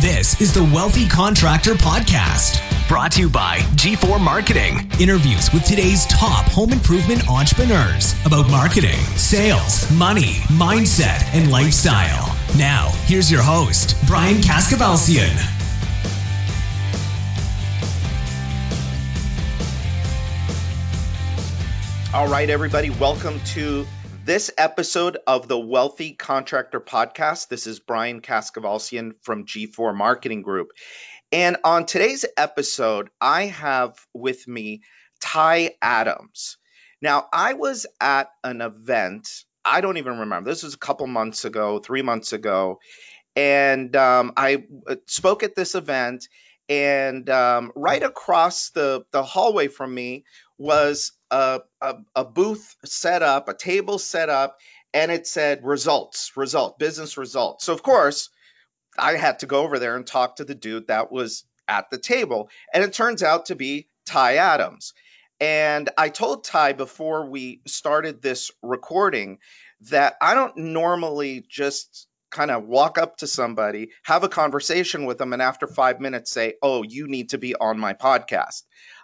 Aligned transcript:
This 0.00 0.40
is 0.40 0.50
the 0.54 0.64
Wealthy 0.64 1.06
Contractor 1.06 1.74
Podcast, 1.74 2.58
brought 2.88 3.12
to 3.12 3.20
you 3.20 3.28
by 3.28 3.58
G4 3.76 4.18
Marketing. 4.18 4.90
Interviews 4.98 5.52
with 5.52 5.62
today's 5.64 6.06
top 6.06 6.46
home 6.46 6.72
improvement 6.72 7.28
entrepreneurs 7.28 8.14
about 8.24 8.48
marketing, 8.48 8.98
sales, 9.16 9.90
money, 9.90 10.36
mindset, 10.56 11.22
and 11.34 11.50
lifestyle. 11.50 12.34
Now, 12.56 12.88
here's 13.04 13.30
your 13.30 13.42
host, 13.42 13.94
Brian 14.06 14.36
Kaskavalciyan. 14.36 15.36
All 22.14 22.28
right, 22.28 22.48
everybody, 22.48 22.88
welcome 22.88 23.38
to 23.48 23.86
this 24.30 24.52
episode 24.56 25.18
of 25.26 25.48
the 25.48 25.58
Wealthy 25.58 26.12
Contractor 26.12 26.78
Podcast. 26.78 27.48
This 27.48 27.66
is 27.66 27.80
Brian 27.80 28.20
Kaskavalciyan 28.20 29.14
from 29.22 29.44
G4 29.44 29.92
Marketing 29.92 30.42
Group. 30.42 30.68
And 31.32 31.56
on 31.64 31.84
today's 31.84 32.24
episode, 32.36 33.10
I 33.20 33.46
have 33.46 33.98
with 34.14 34.46
me 34.46 34.82
Ty 35.20 35.72
Adams. 35.82 36.58
Now, 37.02 37.26
I 37.32 37.54
was 37.54 37.88
at 38.00 38.30
an 38.44 38.60
event, 38.60 39.28
I 39.64 39.80
don't 39.80 39.96
even 39.96 40.20
remember, 40.20 40.48
this 40.48 40.62
was 40.62 40.74
a 40.74 40.78
couple 40.78 41.08
months 41.08 41.44
ago, 41.44 41.80
three 41.80 42.02
months 42.02 42.32
ago, 42.32 42.78
and 43.34 43.96
um, 43.96 44.34
I 44.36 44.62
uh, 44.86 44.94
spoke 45.06 45.42
at 45.42 45.56
this 45.56 45.74
event. 45.74 46.28
And 46.68 47.28
um, 47.30 47.72
right 47.74 48.04
across 48.04 48.70
the, 48.70 49.02
the 49.10 49.24
hallway 49.24 49.66
from 49.66 49.92
me 49.92 50.22
was 50.56 51.10
a, 51.30 51.60
a, 51.80 51.96
a 52.14 52.24
booth 52.24 52.76
set 52.84 53.22
up, 53.22 53.48
a 53.48 53.54
table 53.54 53.98
set 53.98 54.28
up, 54.28 54.58
and 54.92 55.10
it 55.10 55.26
said 55.26 55.64
results, 55.64 56.32
result, 56.36 56.78
business 56.78 57.16
results. 57.16 57.64
So, 57.64 57.72
of 57.72 57.82
course, 57.82 58.30
I 58.98 59.16
had 59.16 59.40
to 59.40 59.46
go 59.46 59.62
over 59.62 59.78
there 59.78 59.96
and 59.96 60.06
talk 60.06 60.36
to 60.36 60.44
the 60.44 60.54
dude 60.54 60.88
that 60.88 61.12
was 61.12 61.44
at 61.68 61.90
the 61.90 61.98
table. 61.98 62.50
And 62.74 62.82
it 62.82 62.92
turns 62.92 63.22
out 63.22 63.46
to 63.46 63.54
be 63.54 63.88
Ty 64.06 64.36
Adams. 64.36 64.92
And 65.40 65.88
I 65.96 66.10
told 66.10 66.44
Ty 66.44 66.74
before 66.74 67.26
we 67.26 67.62
started 67.66 68.20
this 68.20 68.50
recording 68.62 69.38
that 69.88 70.16
I 70.20 70.34
don't 70.34 70.56
normally 70.56 71.44
just 71.48 72.06
kind 72.30 72.50
of 72.50 72.64
walk 72.66 72.98
up 72.98 73.16
to 73.18 73.26
somebody, 73.26 73.90
have 74.02 74.22
a 74.22 74.28
conversation 74.28 75.06
with 75.06 75.18
them, 75.18 75.32
and 75.32 75.42
after 75.42 75.66
five 75.66 76.00
minutes 76.00 76.30
say, 76.30 76.54
Oh, 76.62 76.82
you 76.82 77.08
need 77.08 77.30
to 77.30 77.38
be 77.38 77.54
on 77.54 77.78
my 77.78 77.94
podcast. 77.94 78.62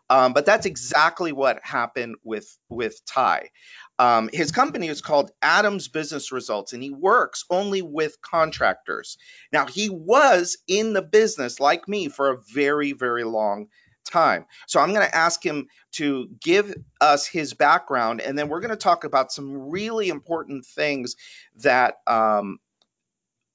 Um, 0.09 0.33
but 0.33 0.47
that's 0.47 0.67
exactly 0.67 1.33
what 1.33 1.61
happened 1.65 2.17
with 2.23 2.57
with 2.69 3.05
Ty. 3.07 3.51
Um, 3.99 4.29
his 4.33 4.53
company 4.53 4.89
is 4.89 5.01
called 5.01 5.31
Adams 5.41 5.89
Business 5.89 6.33
Results, 6.33 6.73
and 6.73 6.83
he 6.83 6.91
works 6.91 7.45
only 7.51 7.83
with 7.83 8.21
contractors. 8.21 9.17
Now, 9.53 9.67
he 9.67 9.89
was 9.89 10.59
in 10.69 10.93
the 10.93 11.03
business 11.03 11.61
like 11.61 11.89
me 11.89 12.09
for 12.09 12.31
a 12.31 12.39
very, 12.55 12.93
very 12.93 13.25
long 13.25 13.69
time. 14.05 14.47
So 14.67 14.81
I'm 14.81 14.93
going 14.93 15.07
to 15.07 15.17
ask 15.17 15.45
him 15.45 15.67
to 15.93 16.29
give 16.43 16.75
us 17.01 17.27
his 17.27 17.55
background, 17.55 18.21
and 18.21 18.39
then 18.39 18.49
we're 18.49 18.61
going 18.61 18.71
to 18.71 18.77
talk 18.77 19.05
about 19.05 19.33
some 19.33 19.71
really 19.71 20.09
important 20.09 20.67
things 20.67 21.17
that 21.57 21.97
um, 22.07 22.59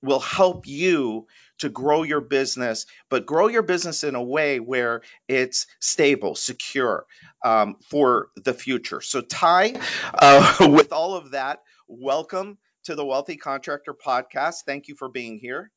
will 0.02 0.19
help 0.19 0.67
you 0.67 1.27
to 1.62 1.70
grow 1.70 2.04
your 2.04 2.22
business, 2.22 2.86
but 3.09 3.26
grow 3.26 3.48
your 3.48 3.62
business 3.62 4.04
in 4.04 4.16
a 4.16 4.23
way 4.23 4.59
where 4.59 5.02
it's 5.28 5.68
stable, 5.80 6.36
secure 6.36 7.06
um, 7.44 7.78
for 7.90 8.30
the 8.36 8.53
future. 8.53 9.02
So, 9.02 9.22
Ty, 9.22 9.76
uh, 10.14 10.58
with 10.70 10.92
all 10.92 11.16
of 11.16 11.31
that, 11.31 11.59
welcome 11.88 12.58
to 12.84 12.95
the 12.95 13.06
Wealthy 13.06 13.38
Contractor 13.38 13.94
Podcast. 13.94 14.64
Thank 14.66 14.88
you 14.88 14.95
for 14.95 15.08
being 15.08 15.40
here. 15.40 15.72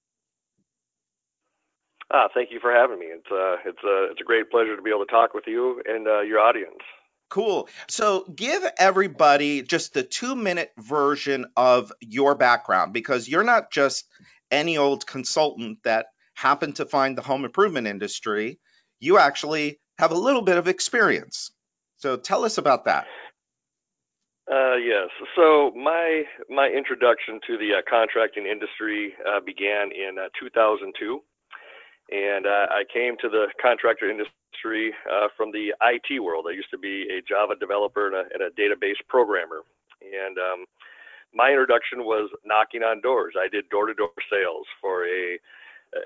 Ah, 2.11 2.29
thank 2.35 2.51
you 2.51 2.61
for 2.61 2.73
having 2.73 2.99
me. 2.99 3.07
It's 3.07 3.31
uh, 3.31 3.57
it's 3.65 3.79
a 3.85 4.09
uh, 4.09 4.11
it's 4.11 4.21
a 4.21 4.25
great 4.25 4.51
pleasure 4.51 4.77
to 4.77 4.83
be 4.83 4.91
able 4.91 5.05
to 5.05 5.11
talk 5.11 5.35
with 5.35 5.45
you 5.47 5.83
and 5.87 6.07
uh, 6.07 6.21
your 6.21 6.39
audience. 6.39 6.81
Cool. 7.31 7.69
So, 7.89 8.25
give 8.25 8.63
everybody 8.79 9.63
just 9.63 9.95
the 9.95 10.03
two 10.03 10.37
minute 10.37 10.71
version 10.79 11.47
of 11.57 11.93
your 12.01 12.35
background 12.35 12.93
because 12.93 13.29
you're 13.29 13.43
not 13.43 13.73
just 13.73 14.07
any 14.51 14.79
old 14.79 15.07
consultant 15.07 15.79
that 15.85 16.07
happened 16.35 16.77
to 16.77 16.87
find 16.87 17.17
the 17.17 17.23
home 17.23 17.45
improvement 17.45 17.87
industry. 17.87 18.59
You 19.01 19.19
actually 19.19 19.81
have 19.99 20.13
a 20.13 20.19
little 20.19 20.43
bit 20.43 20.59
of 20.59 20.69
experience. 20.69 21.51
So, 21.99 22.17
tell 22.17 22.45
us 22.45 22.59
about 22.59 22.87
that. 22.87 23.07
Uh, 24.51 24.77
yes. 24.77 25.09
So 25.37 25.73
my 25.75 26.23
my 26.51 26.69
introduction 26.69 27.41
to 27.47 27.57
the 27.57 27.81
uh, 27.81 27.83
contracting 27.89 28.47
industry 28.47 29.15
uh, 29.25 29.41
began 29.41 29.89
in 29.89 30.19
uh, 30.21 30.29
2002, 30.39 30.93
and 32.13 32.47
uh, 32.47 32.67
I 32.69 32.85
came 32.93 33.17
to 33.23 33.29
the 33.31 33.47
contractor 33.61 34.11
industry 34.11 34.93
uh, 35.09 35.29
from 35.37 35.51
the 35.51 35.73
IT 35.81 36.21
world. 36.21 36.45
I 36.49 36.53
used 36.53 36.71
to 36.73 36.79
be 36.79 37.09
a 37.09 37.23
Java 37.25 37.55
developer 37.59 38.07
and 38.07 38.17
a, 38.17 38.25
and 38.35 38.43
a 38.43 38.51
database 38.53 39.01
programmer, 39.09 39.65
and 40.03 40.37
um, 40.37 40.67
my 41.35 41.51
introduction 41.51 42.05
was 42.05 42.31
knocking 42.45 42.83
on 42.83 43.01
doors. 43.01 43.35
I 43.39 43.49
did 43.49 43.69
door-to-door 43.69 44.11
sales 44.31 44.67
for 44.81 45.07
a 45.07 45.39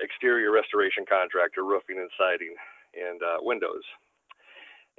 exterior 0.01 0.51
restoration 0.51 1.05
contractor, 1.07 1.63
roofing 1.63 1.97
and 1.97 2.09
siding, 2.17 2.53
and 2.93 3.21
uh, 3.21 3.37
windows. 3.41 3.83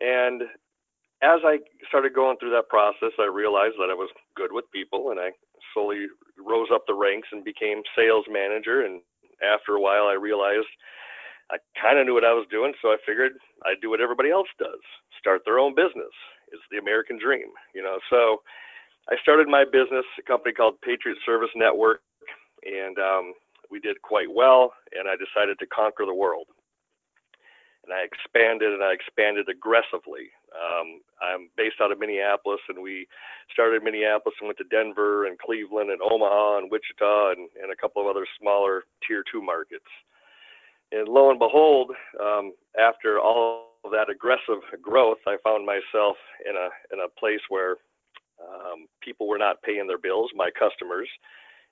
And 0.00 0.42
as 1.22 1.40
I 1.44 1.58
started 1.88 2.14
going 2.14 2.38
through 2.38 2.50
that 2.52 2.68
process, 2.68 3.12
I 3.18 3.26
realized 3.26 3.76
that 3.78 3.90
I 3.90 3.94
was 3.94 4.10
good 4.34 4.52
with 4.52 4.70
people, 4.72 5.10
and 5.10 5.20
I 5.20 5.30
slowly 5.74 6.06
rose 6.38 6.68
up 6.72 6.86
the 6.86 6.94
ranks 6.94 7.28
and 7.30 7.44
became 7.44 7.82
sales 7.94 8.24
manager. 8.30 8.82
And 8.82 9.02
after 9.44 9.76
a 9.76 9.80
while, 9.80 10.06
I 10.06 10.14
realized 10.14 10.70
I 11.50 11.58
kind 11.80 11.98
of 11.98 12.06
knew 12.06 12.14
what 12.14 12.24
I 12.24 12.32
was 12.32 12.46
doing, 12.50 12.72
so 12.80 12.88
I 12.88 12.96
figured 13.04 13.32
I'd 13.66 13.82
do 13.82 13.90
what 13.90 14.00
everybody 14.00 14.30
else 14.30 14.48
does: 14.58 14.80
start 15.18 15.42
their 15.44 15.58
own 15.58 15.74
business. 15.74 16.14
It's 16.52 16.62
the 16.70 16.78
American 16.78 17.18
dream, 17.18 17.50
you 17.74 17.82
know. 17.82 17.98
So 18.08 18.42
I 19.10 19.16
started 19.22 19.48
my 19.48 19.64
business, 19.64 20.06
a 20.18 20.22
company 20.22 20.54
called 20.54 20.80
Patriot 20.82 21.18
Service 21.26 21.50
Network, 21.56 22.00
and 22.62 22.96
um, 22.98 23.34
we 23.70 23.80
did 23.80 24.00
quite 24.02 24.30
well. 24.32 24.72
And 24.92 25.08
I 25.08 25.14
decided 25.18 25.58
to 25.58 25.66
conquer 25.66 26.06
the 26.06 26.14
world. 26.14 26.46
And 27.84 27.94
I 27.94 28.06
expanded 28.06 28.72
and 28.72 28.84
I 28.84 28.92
expanded 28.92 29.48
aggressively. 29.48 30.30
Um, 30.54 31.00
I'm 31.18 31.50
based 31.56 31.82
out 31.82 31.90
of 31.90 31.98
Minneapolis, 31.98 32.60
and 32.68 32.82
we 32.82 33.08
started 33.52 33.82
in 33.82 33.84
Minneapolis 33.84 34.36
and 34.40 34.46
went 34.46 34.58
to 34.58 34.70
Denver 34.70 35.26
and 35.26 35.38
Cleveland 35.38 35.90
and 35.90 36.02
Omaha 36.02 36.58
and 36.58 36.70
Wichita 36.70 37.32
and, 37.34 37.48
and 37.60 37.72
a 37.72 37.76
couple 37.76 38.02
of 38.02 38.08
other 38.08 38.26
smaller 38.38 38.84
tier 39.06 39.24
two 39.26 39.42
markets. 39.42 39.90
And 40.92 41.08
lo 41.08 41.30
and 41.30 41.38
behold, 41.38 41.90
um, 42.20 42.52
after 42.78 43.18
all 43.18 43.74
of 43.84 43.90
that 43.90 44.10
aggressive 44.10 44.62
growth, 44.82 45.18
I 45.26 45.36
found 45.42 45.66
myself 45.66 46.16
in 46.46 46.54
a 46.54 46.68
in 46.92 47.00
a 47.00 47.08
place 47.18 47.40
where 47.48 47.76
um, 48.50 48.86
people 49.00 49.28
were 49.28 49.38
not 49.38 49.62
paying 49.62 49.86
their 49.86 49.98
bills, 49.98 50.30
my 50.34 50.50
customers, 50.50 51.08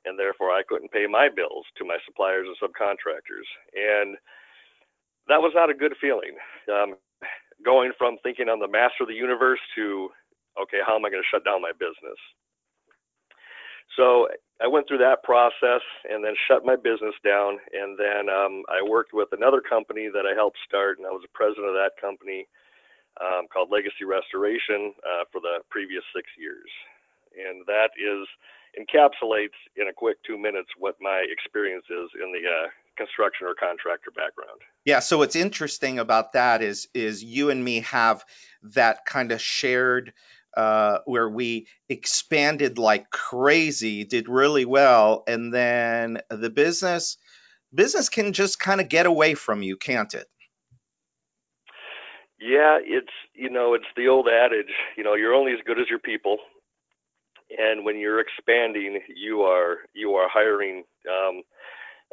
and 0.05 0.19
therefore 0.19 0.51
I 0.51 0.63
couldn't 0.67 0.93
pay 0.93 1.07
my 1.07 1.29
bills 1.29 1.67
to 1.77 1.85
my 1.85 1.99
suppliers 2.07 2.47
and 2.47 2.57
subcontractors. 2.63 3.49
And 3.75 4.17
that 5.29 5.43
was 5.43 5.53
not 5.55 5.71
a 5.71 5.75
good 5.75 5.95
feeling. 6.01 6.39
Um, 6.73 6.97
going 7.65 7.93
from 7.99 8.17
thinking 8.23 8.49
I'm 8.49 8.61
the 8.61 8.69
master 8.69 9.03
of 9.03 9.09
the 9.09 9.15
universe 9.15 9.61
to, 9.77 10.09
okay, 10.61 10.79
how 10.87 10.97
am 10.97 11.05
I 11.05 11.11
going 11.11 11.23
to 11.23 11.31
shut 11.31 11.45
down 11.45 11.63
my 11.63 11.73
business? 11.73 12.19
So 13.97 14.29
I 14.63 14.67
went 14.67 14.87
through 14.87 15.03
that 15.03 15.23
process 15.25 15.83
and 16.09 16.23
then 16.23 16.35
shut 16.47 16.65
my 16.65 16.77
business 16.77 17.15
down. 17.25 17.59
And 17.75 17.99
then 17.99 18.31
um, 18.31 18.63
I 18.71 18.79
worked 18.87 19.13
with 19.13 19.29
another 19.33 19.61
company 19.61 20.09
that 20.13 20.27
I 20.27 20.35
helped 20.35 20.59
start, 20.67 20.99
and 20.99 21.07
I 21.07 21.11
was 21.11 21.23
the 21.23 21.35
president 21.35 21.67
of 21.67 21.75
that 21.75 21.99
company 22.01 22.47
um, 23.21 23.47
called 23.53 23.71
Legacy 23.71 24.05
Restoration 24.07 24.95
uh, 25.03 25.25
for 25.33 25.41
the 25.41 25.61
previous 25.71 26.05
six 26.15 26.29
years. 26.39 26.69
And 27.35 27.67
that 27.67 27.91
is 27.99 28.27
encapsulates 28.79 29.57
in 29.77 29.89
a 29.89 29.93
quick 29.93 30.19
two 30.27 30.39
minutes 30.39 30.71
what 30.79 30.97
my 31.01 31.25
experience 31.31 31.85
is 31.91 32.11
in 32.23 32.33
the 32.33 32.49
uh, 32.49 32.69
construction 32.97 33.47
or 33.47 33.55
contractor 33.55 34.11
background. 34.11 34.61
Yeah, 34.85 35.01
so 35.01 35.19
what's 35.19 35.37
interesting 35.37 35.99
about 35.99 36.33
that 36.33 36.63
is 36.63 36.89
is 36.95 37.23
you 37.23 37.51
and 37.51 37.63
me 37.63 37.81
have 37.81 38.25
that 38.75 39.05
kind 39.05 39.33
of 39.33 39.41
shared 39.41 40.13
uh, 40.57 40.99
where 41.05 41.29
we 41.29 41.69
expanded 41.89 42.79
like 42.79 43.11
crazy, 43.11 44.05
did 44.05 44.29
really 44.29 44.65
well, 44.65 45.23
and 45.27 45.53
then 45.53 46.21
the 46.31 46.51
business 46.51 47.17
business 47.73 48.09
can 48.09 48.33
just 48.33 48.59
kind 48.59 48.81
of 48.81 48.89
get 48.89 49.07
away 49.07 49.35
from 49.35 49.63
you, 49.63 49.77
can't 49.77 50.15
it? 50.15 50.27
Yeah, 52.41 52.79
it's 52.81 53.13
you 53.35 53.51
know 53.51 53.75
it's 53.75 53.91
the 53.97 54.09
old 54.09 54.29
adage. 54.29 54.73
You 54.97 55.05
know, 55.05 55.15
you're 55.15 55.35
only 55.35 55.53
as 55.53 55.59
good 55.67 55.81
as 55.81 55.89
your 55.91 55.99
people, 55.99 56.39
and 57.57 57.85
when 57.85 57.99
you're 57.99 58.21
expanding, 58.21 59.01
you 59.15 59.43
are 59.43 59.79
you 59.95 60.15
are 60.15 60.29
hiring 60.29 60.85
um, 61.11 61.43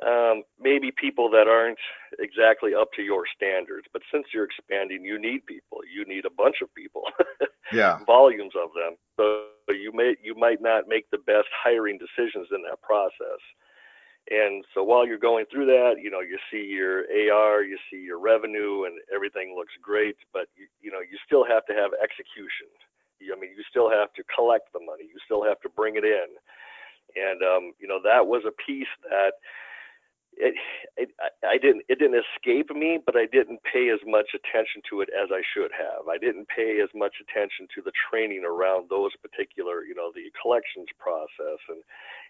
um, 0.06 0.44
maybe 0.60 0.92
people 0.92 1.30
that 1.30 1.48
aren't 1.48 1.80
exactly 2.20 2.74
up 2.74 2.90
to 2.96 3.02
your 3.02 3.24
standards. 3.36 3.88
But 3.94 4.02
since 4.12 4.26
you're 4.34 4.46
expanding, 4.46 5.04
you 5.04 5.20
need 5.20 5.46
people. 5.46 5.80
You 5.94 6.06
need 6.06 6.26
a 6.26 6.30
bunch 6.36 6.58
of 6.62 6.74
people. 6.74 7.04
yeah, 7.72 8.00
volumes 8.06 8.54
of 8.56 8.70
them. 8.74 8.98
So 9.18 9.46
you 9.70 9.92
may 9.94 10.16
you 10.24 10.36
might 10.36 10.62
not 10.62 10.88
make 10.88 11.10
the 11.12 11.20
best 11.20 11.48
hiring 11.64 11.98
decisions 11.98 12.48
in 12.52 12.64
that 12.64 12.82
process. 12.82 13.42
And 14.32 14.66
so 14.74 14.84
while 14.84 15.06
you're 15.06 15.22
going 15.22 15.46
through 15.52 15.68
that, 15.68 16.02
you 16.02 16.10
know, 16.10 16.22
you 16.22 16.38
see 16.50 16.66
your 16.66 17.06
AR, 17.06 17.62
you 17.62 17.78
see 17.92 18.02
your 18.02 18.20
revenue, 18.20 18.86
and 18.86 18.98
everything 19.14 19.54
looks 19.56 19.74
great, 19.82 20.18
but 20.34 20.48
you, 20.58 20.66
you 20.82 20.92
know, 20.92 21.00
you 21.00 21.18
still 21.26 21.46
have 21.46 21.66
to 21.68 21.74
have 21.74 21.92
execution. 22.02 22.66
I 23.22 23.40
mean, 23.40 23.52
you 23.56 23.64
still 23.70 23.90
have 23.90 24.14
to 24.14 24.24
collect 24.34 24.74
the 24.74 24.80
money, 24.80 25.04
you 25.06 25.20
still 25.26 25.44
have 25.44 25.60
to 25.62 25.70
bring 25.70 25.96
it 25.96 26.04
in, 26.04 26.30
and 27.16 27.42
um, 27.42 27.74
you 27.80 27.88
know, 27.88 28.00
that 28.04 28.28
was 28.28 28.44
a 28.46 28.52
piece 28.52 28.92
that 29.10 29.40
it, 30.38 31.10
I 31.44 31.58
didn't 31.58 31.84
it 31.88 32.00
didn't 32.00 32.20
escape 32.20 32.70
me, 32.76 33.00
but 33.04 33.16
I 33.16 33.26
didn't 33.26 33.60
pay 33.64 33.90
as 33.90 34.00
much 34.06 34.36
attention 34.36 34.82
to 34.90 35.02
it 35.02 35.10
as 35.16 35.30
I 35.32 35.42
should 35.56 35.72
have. 35.72 36.08
I 36.08 36.18
didn't 36.18 36.48
pay 36.48 36.80
as 36.84 36.90
much 36.96 37.16
attention 37.24 37.68
to 37.76 37.82
the 37.82 37.96
training 38.10 38.44
around 38.44 38.90
those 38.90 39.12
particular, 39.24 39.84
you 39.84 39.96
know, 39.96 40.12
the 40.14 40.32
collections 40.40 40.88
process 41.00 41.60
and 41.70 41.82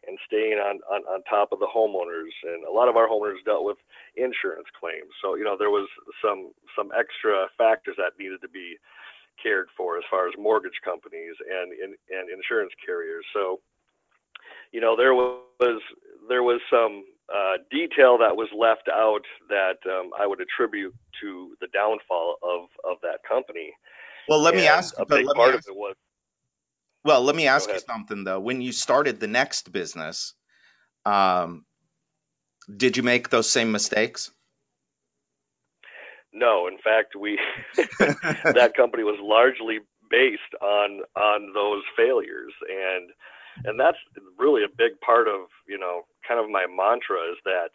and 0.08 0.18
staying 0.26 0.62
on, 0.62 0.82
on 0.92 1.02
on 1.10 1.24
top 1.26 1.52
of 1.52 1.60
the 1.60 1.70
homeowners. 1.70 2.34
And 2.46 2.66
a 2.66 2.72
lot 2.72 2.90
of 2.90 2.96
our 2.96 3.10
homeowners 3.10 3.44
dealt 3.46 3.66
with 3.66 3.78
insurance 4.16 4.70
claims, 4.78 5.10
so 5.22 5.36
you 5.36 5.44
know 5.44 5.58
there 5.58 5.74
was 5.74 5.90
some 6.22 6.54
some 6.78 6.92
extra 6.94 7.48
factors 7.58 7.96
that 7.98 8.18
needed 8.20 8.42
to 8.42 8.50
be 8.50 8.78
cared 9.42 9.68
for 9.76 9.98
as 9.98 10.04
far 10.10 10.28
as 10.28 10.34
mortgage 10.38 10.80
companies 10.84 11.36
and 11.42 11.74
and, 11.74 11.96
and 12.10 12.30
insurance 12.30 12.74
carriers. 12.86 13.26
So 13.34 13.62
you 14.72 14.82
know 14.82 14.96
there 14.96 15.14
was 15.14 15.82
there 16.30 16.44
was 16.44 16.62
some 16.70 17.04
uh, 17.34 17.58
detail 17.72 18.18
that 18.20 18.36
was 18.36 18.50
left 18.56 18.88
out 18.92 19.22
that 19.50 19.78
um, 19.86 20.12
I 20.20 20.28
would 20.28 20.40
attribute 20.42 20.94
to 21.22 21.56
the 21.60 21.68
downfall 21.74 22.38
of 22.44 22.70
of 22.90 22.98
that 23.02 23.20
company. 23.28 23.74
Well, 24.28 24.40
let 24.40 24.54
and 24.54 24.62
me 24.62 24.68
ask. 24.68 24.94
A 24.98 25.06
big 25.06 25.26
part 25.28 25.56
ask, 25.56 25.68
of 25.68 25.74
it 25.74 25.76
was. 25.76 25.96
Well, 27.04 27.22
let 27.22 27.36
me 27.36 27.48
ask 27.48 27.70
you 27.70 27.80
something 27.80 28.24
though. 28.24 28.40
When 28.40 28.62
you 28.62 28.72
started 28.72 29.20
the 29.20 29.28
next 29.28 29.72
business, 29.72 30.34
um, 31.06 31.66
did 32.76 32.98
you 32.98 33.04
make 33.04 33.30
those 33.30 33.50
same 33.50 33.72
mistakes? 33.72 34.32
No, 36.34 36.68
in 36.68 36.78
fact, 36.78 37.16
we 37.16 37.40
that 38.00 38.74
company 38.76 39.04
was 39.04 39.18
largely 39.22 39.80
based 40.10 40.42
on 40.62 41.02
on 41.16 41.54
those 41.54 41.84
failures 41.98 42.54
and 42.70 43.10
and 43.64 43.80
that's 43.80 43.98
really 44.38 44.64
a 44.64 44.68
big 44.78 45.00
part 45.00 45.28
of 45.28 45.48
you 45.68 45.78
know 45.78 46.02
kind 46.28 46.40
of 46.40 46.50
my 46.50 46.66
mantra 46.66 47.22
is 47.32 47.38
that 47.46 47.72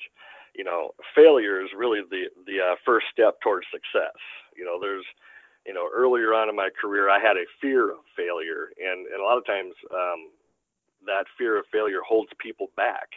you 0.55 0.65
know 0.65 0.91
failure 1.15 1.63
is 1.63 1.71
really 1.77 2.01
the 2.11 2.27
the 2.47 2.59
uh, 2.61 2.75
first 2.85 3.07
step 3.13 3.41
towards 3.41 3.67
success 3.71 4.17
you 4.57 4.65
know 4.65 4.79
there's 4.81 5.05
you 5.67 5.75
know 5.75 5.89
earlier 5.93 6.35
on 6.35 6.49
in 6.49 6.57
my 6.57 6.69
career 6.81 7.09
i 7.09 7.19
had 7.19 7.37
a 7.37 7.47
fear 7.61 7.91
of 7.91 7.99
failure 8.17 8.71
and 8.79 9.07
and 9.07 9.21
a 9.21 9.25
lot 9.25 9.39
of 9.39 9.47
times 9.47 9.75
um 9.93 10.31
that 11.07 11.25
fear 11.39 11.59
of 11.59 11.65
failure 11.73 12.01
holds 12.07 12.31
people 12.39 12.71
back 12.77 13.09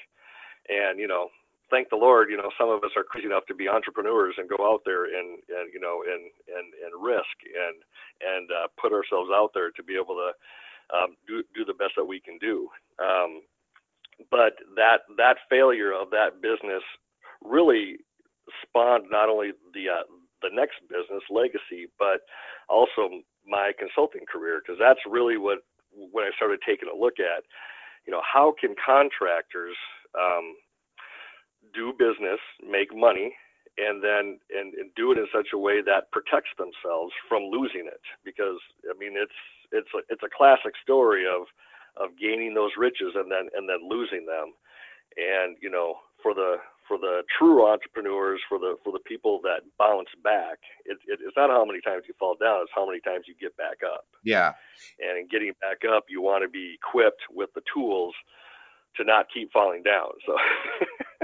and 0.70 1.00
you 1.00 1.08
know 1.08 1.30
thank 1.70 1.90
the 1.90 1.96
lord 1.96 2.30
you 2.30 2.38
know 2.38 2.52
some 2.58 2.70
of 2.70 2.84
us 2.84 2.92
are 2.96 3.04
crazy 3.04 3.26
enough 3.26 3.46
to 3.48 3.56
be 3.56 3.68
entrepreneurs 3.68 4.36
and 4.38 4.50
go 4.50 4.62
out 4.62 4.82
there 4.86 5.06
and 5.06 5.40
and 5.50 5.74
you 5.74 5.80
know 5.80 6.04
and 6.06 6.30
and 6.48 6.68
and 6.86 6.94
risk 7.04 7.38
and 7.44 7.82
and 8.22 8.52
uh, 8.52 8.68
put 8.80 8.94
ourselves 8.94 9.32
out 9.34 9.52
there 9.54 9.72
to 9.72 9.84
be 9.84 9.96
able 9.96 10.16
to 10.16 10.32
um, 10.94 11.16
do, 11.28 11.44
do 11.56 11.66
the 11.66 11.74
best 11.74 11.94
that 11.96 12.06
we 12.06 12.20
can 12.20 12.38
do. 12.38 12.70
Um, 13.00 13.42
but 14.30 14.54
that 14.76 15.06
that 15.18 15.38
failure 15.50 15.92
of 15.92 16.10
that 16.12 16.42
business 16.42 16.84
really 17.44 17.98
spawned 18.62 19.06
not 19.10 19.30
only 19.30 19.52
the 19.74 19.90
uh, 19.90 20.04
the 20.42 20.50
next 20.52 20.82
business 20.90 21.24
legacy, 21.30 21.88
but 21.98 22.22
also 22.70 23.24
my 23.48 23.72
consulting 23.78 24.26
career 24.32 24.62
because 24.62 24.80
that's 24.80 25.00
really 25.10 25.38
what 25.38 25.60
when 25.94 26.26
I 26.26 26.32
started 26.36 26.60
taking 26.66 26.90
a 26.90 26.98
look 26.98 27.20
at, 27.20 27.44
you 28.06 28.12
know, 28.12 28.22
how 28.22 28.54
can 28.60 28.76
contractors 28.76 29.78
um, 30.18 30.56
do 31.74 31.94
business, 31.94 32.40
make 32.60 32.96
money, 32.96 33.36
and 33.78 34.04
then 34.04 34.40
and, 34.54 34.74
and 34.76 34.92
do 34.96 35.12
it 35.12 35.18
in 35.18 35.28
such 35.34 35.50
a 35.54 35.58
way 35.58 35.82
that 35.82 36.12
protects 36.12 36.52
themselves 36.58 37.14
from 37.28 37.44
losing 37.50 37.88
it? 37.88 38.04
Because 38.24 38.60
I 38.90 38.98
mean 38.98 39.14
it's 39.16 39.40
it's 39.72 39.90
a, 39.96 40.02
it's 40.10 40.24
a 40.24 40.36
classic 40.36 40.74
story 40.82 41.26
of 41.26 41.48
of 41.98 42.18
gaining 42.20 42.54
those 42.54 42.72
riches 42.78 43.14
and 43.16 43.32
then 43.32 43.50
and 43.56 43.68
then 43.70 43.88
losing 43.90 44.26
them. 44.26 44.54
And 45.18 45.58
you 45.62 45.70
know 45.70 45.96
for 46.22 46.34
the 46.34 46.58
for 46.88 46.98
the 46.98 47.24
true 47.38 47.68
entrepreneurs 47.68 48.40
for 48.48 48.58
the 48.60 48.76
for 48.84 48.92
the 48.92 49.00
people 49.06 49.40
that 49.44 49.62
bounce 49.78 50.10
back 50.24 50.58
it, 50.86 50.98
it, 51.08 51.20
it's 51.22 51.38
not 51.38 51.50
how 51.50 51.66
many 51.66 51.82
times 51.82 52.04
you 52.08 52.14
fall 52.20 52.36
down 52.40 52.62
it's 52.62 52.72
how 52.76 52.88
many 52.88 53.00
times 53.02 53.26
you 53.28 53.36
get 53.40 53.56
back 53.58 53.78
up. 53.86 54.06
Yeah. 54.24 54.54
And 55.00 55.18
in 55.20 55.28
getting 55.28 55.54
back 55.62 55.82
up 55.90 56.06
you 56.10 56.22
want 56.22 56.44
to 56.44 56.50
be 56.50 56.76
equipped 56.76 57.22
with 57.32 57.50
the 57.54 57.62
tools 57.74 58.14
to 58.98 59.04
not 59.04 59.28
keep 59.34 59.52
falling 59.52 59.84
down 59.84 60.10
so. 60.26 60.36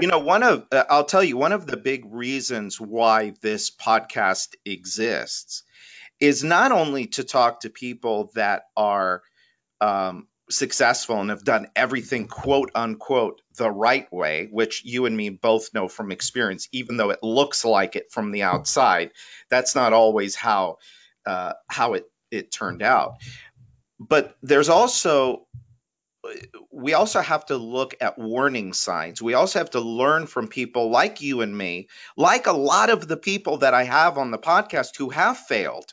You 0.00 0.08
know 0.08 0.20
one 0.20 0.42
of 0.42 0.66
uh, 0.72 0.84
i'll 0.88 1.04
tell 1.04 1.22
you 1.22 1.36
one 1.36 1.52
of 1.52 1.66
the 1.66 1.76
big 1.76 2.04
reasons 2.06 2.80
why 2.80 3.34
this 3.42 3.70
podcast 3.70 4.54
exists 4.64 5.62
is 6.20 6.42
not 6.42 6.72
only 6.72 7.06
to 7.08 7.24
talk 7.24 7.60
to 7.60 7.70
people 7.70 8.30
that 8.34 8.62
are 8.76 9.22
um, 9.82 10.26
successful 10.50 11.20
and 11.20 11.30
have 11.30 11.44
done 11.44 11.68
everything 11.74 12.28
quote 12.28 12.70
unquote 12.74 13.40
the 13.56 13.70
right 13.70 14.10
way, 14.12 14.48
which 14.50 14.84
you 14.84 15.06
and 15.06 15.16
me 15.16 15.30
both 15.30 15.72
know 15.74 15.88
from 15.88 16.12
experience, 16.12 16.68
even 16.72 16.96
though 16.96 17.10
it 17.10 17.22
looks 17.22 17.64
like 17.64 17.96
it 17.96 18.12
from 18.12 18.30
the 18.30 18.42
outside, 18.42 19.10
that's 19.48 19.74
not 19.74 19.92
always 19.92 20.34
how 20.34 20.78
uh, 21.26 21.54
how 21.68 21.94
it 21.94 22.04
it 22.30 22.50
turned 22.50 22.82
out. 22.82 23.14
But 23.98 24.36
there's 24.42 24.68
also 24.68 25.46
we 26.70 26.94
also 26.94 27.20
have 27.20 27.46
to 27.46 27.56
look 27.56 27.94
at 28.00 28.18
warning 28.18 28.72
signs. 28.72 29.22
We 29.22 29.34
also 29.34 29.58
have 29.58 29.70
to 29.70 29.80
learn 29.80 30.26
from 30.26 30.48
people 30.48 30.90
like 30.90 31.20
you 31.22 31.40
and 31.40 31.56
me, 31.56 31.88
like 32.16 32.46
a 32.46 32.52
lot 32.52 32.90
of 32.90 33.08
the 33.08 33.16
people 33.16 33.58
that 33.58 33.74
I 33.74 33.84
have 33.84 34.18
on 34.18 34.30
the 34.30 34.38
podcast 34.38 34.96
who 34.96 35.10
have 35.10 35.38
failed. 35.38 35.92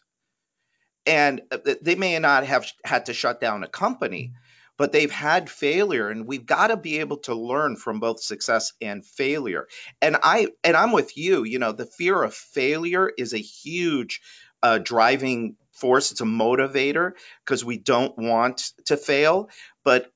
And 1.06 1.42
uh, 1.51 1.57
they 1.81 1.95
may 1.95 2.19
not 2.19 2.45
have 2.45 2.65
had 2.83 3.06
to 3.06 3.13
shut 3.13 3.39
down 3.39 3.63
a 3.63 3.68
company, 3.68 4.33
but 4.77 4.91
they've 4.91 5.12
had 5.12 5.50
failure 5.50 6.09
and 6.09 6.27
we've 6.27 6.45
got 6.45 6.68
to 6.68 6.77
be 6.77 7.00
able 7.00 7.18
to 7.18 7.35
learn 7.35 7.75
from 7.75 8.00
both 8.00 8.21
success 8.21 8.74
and 8.81 9.06
failure. 9.06 9.68
And 10.01 10.18
I 10.21 10.50
and 10.63 10.77
I'm 10.77 10.91
with 10.91 11.18
you, 11.18 11.44
you 11.44 11.59
know, 11.59 11.71
the 11.71 11.85
fear 11.85 12.21
of 12.21 12.33
failure 12.33 13.12
is 13.18 13.33
a 13.33 13.38
huge 13.38 14.21
uh, 14.63 14.77
driving 14.77 15.56
force. 15.74 16.12
It's 16.12 16.21
a 16.21 16.25
motivator 16.25 17.13
because 17.44 17.65
we 17.65 17.77
don't 17.77 18.18
want 18.18 18.71
to 18.85 18.97
fail. 18.97 19.50
But 19.83 20.12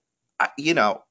you 0.58 0.74
know, 0.74 1.04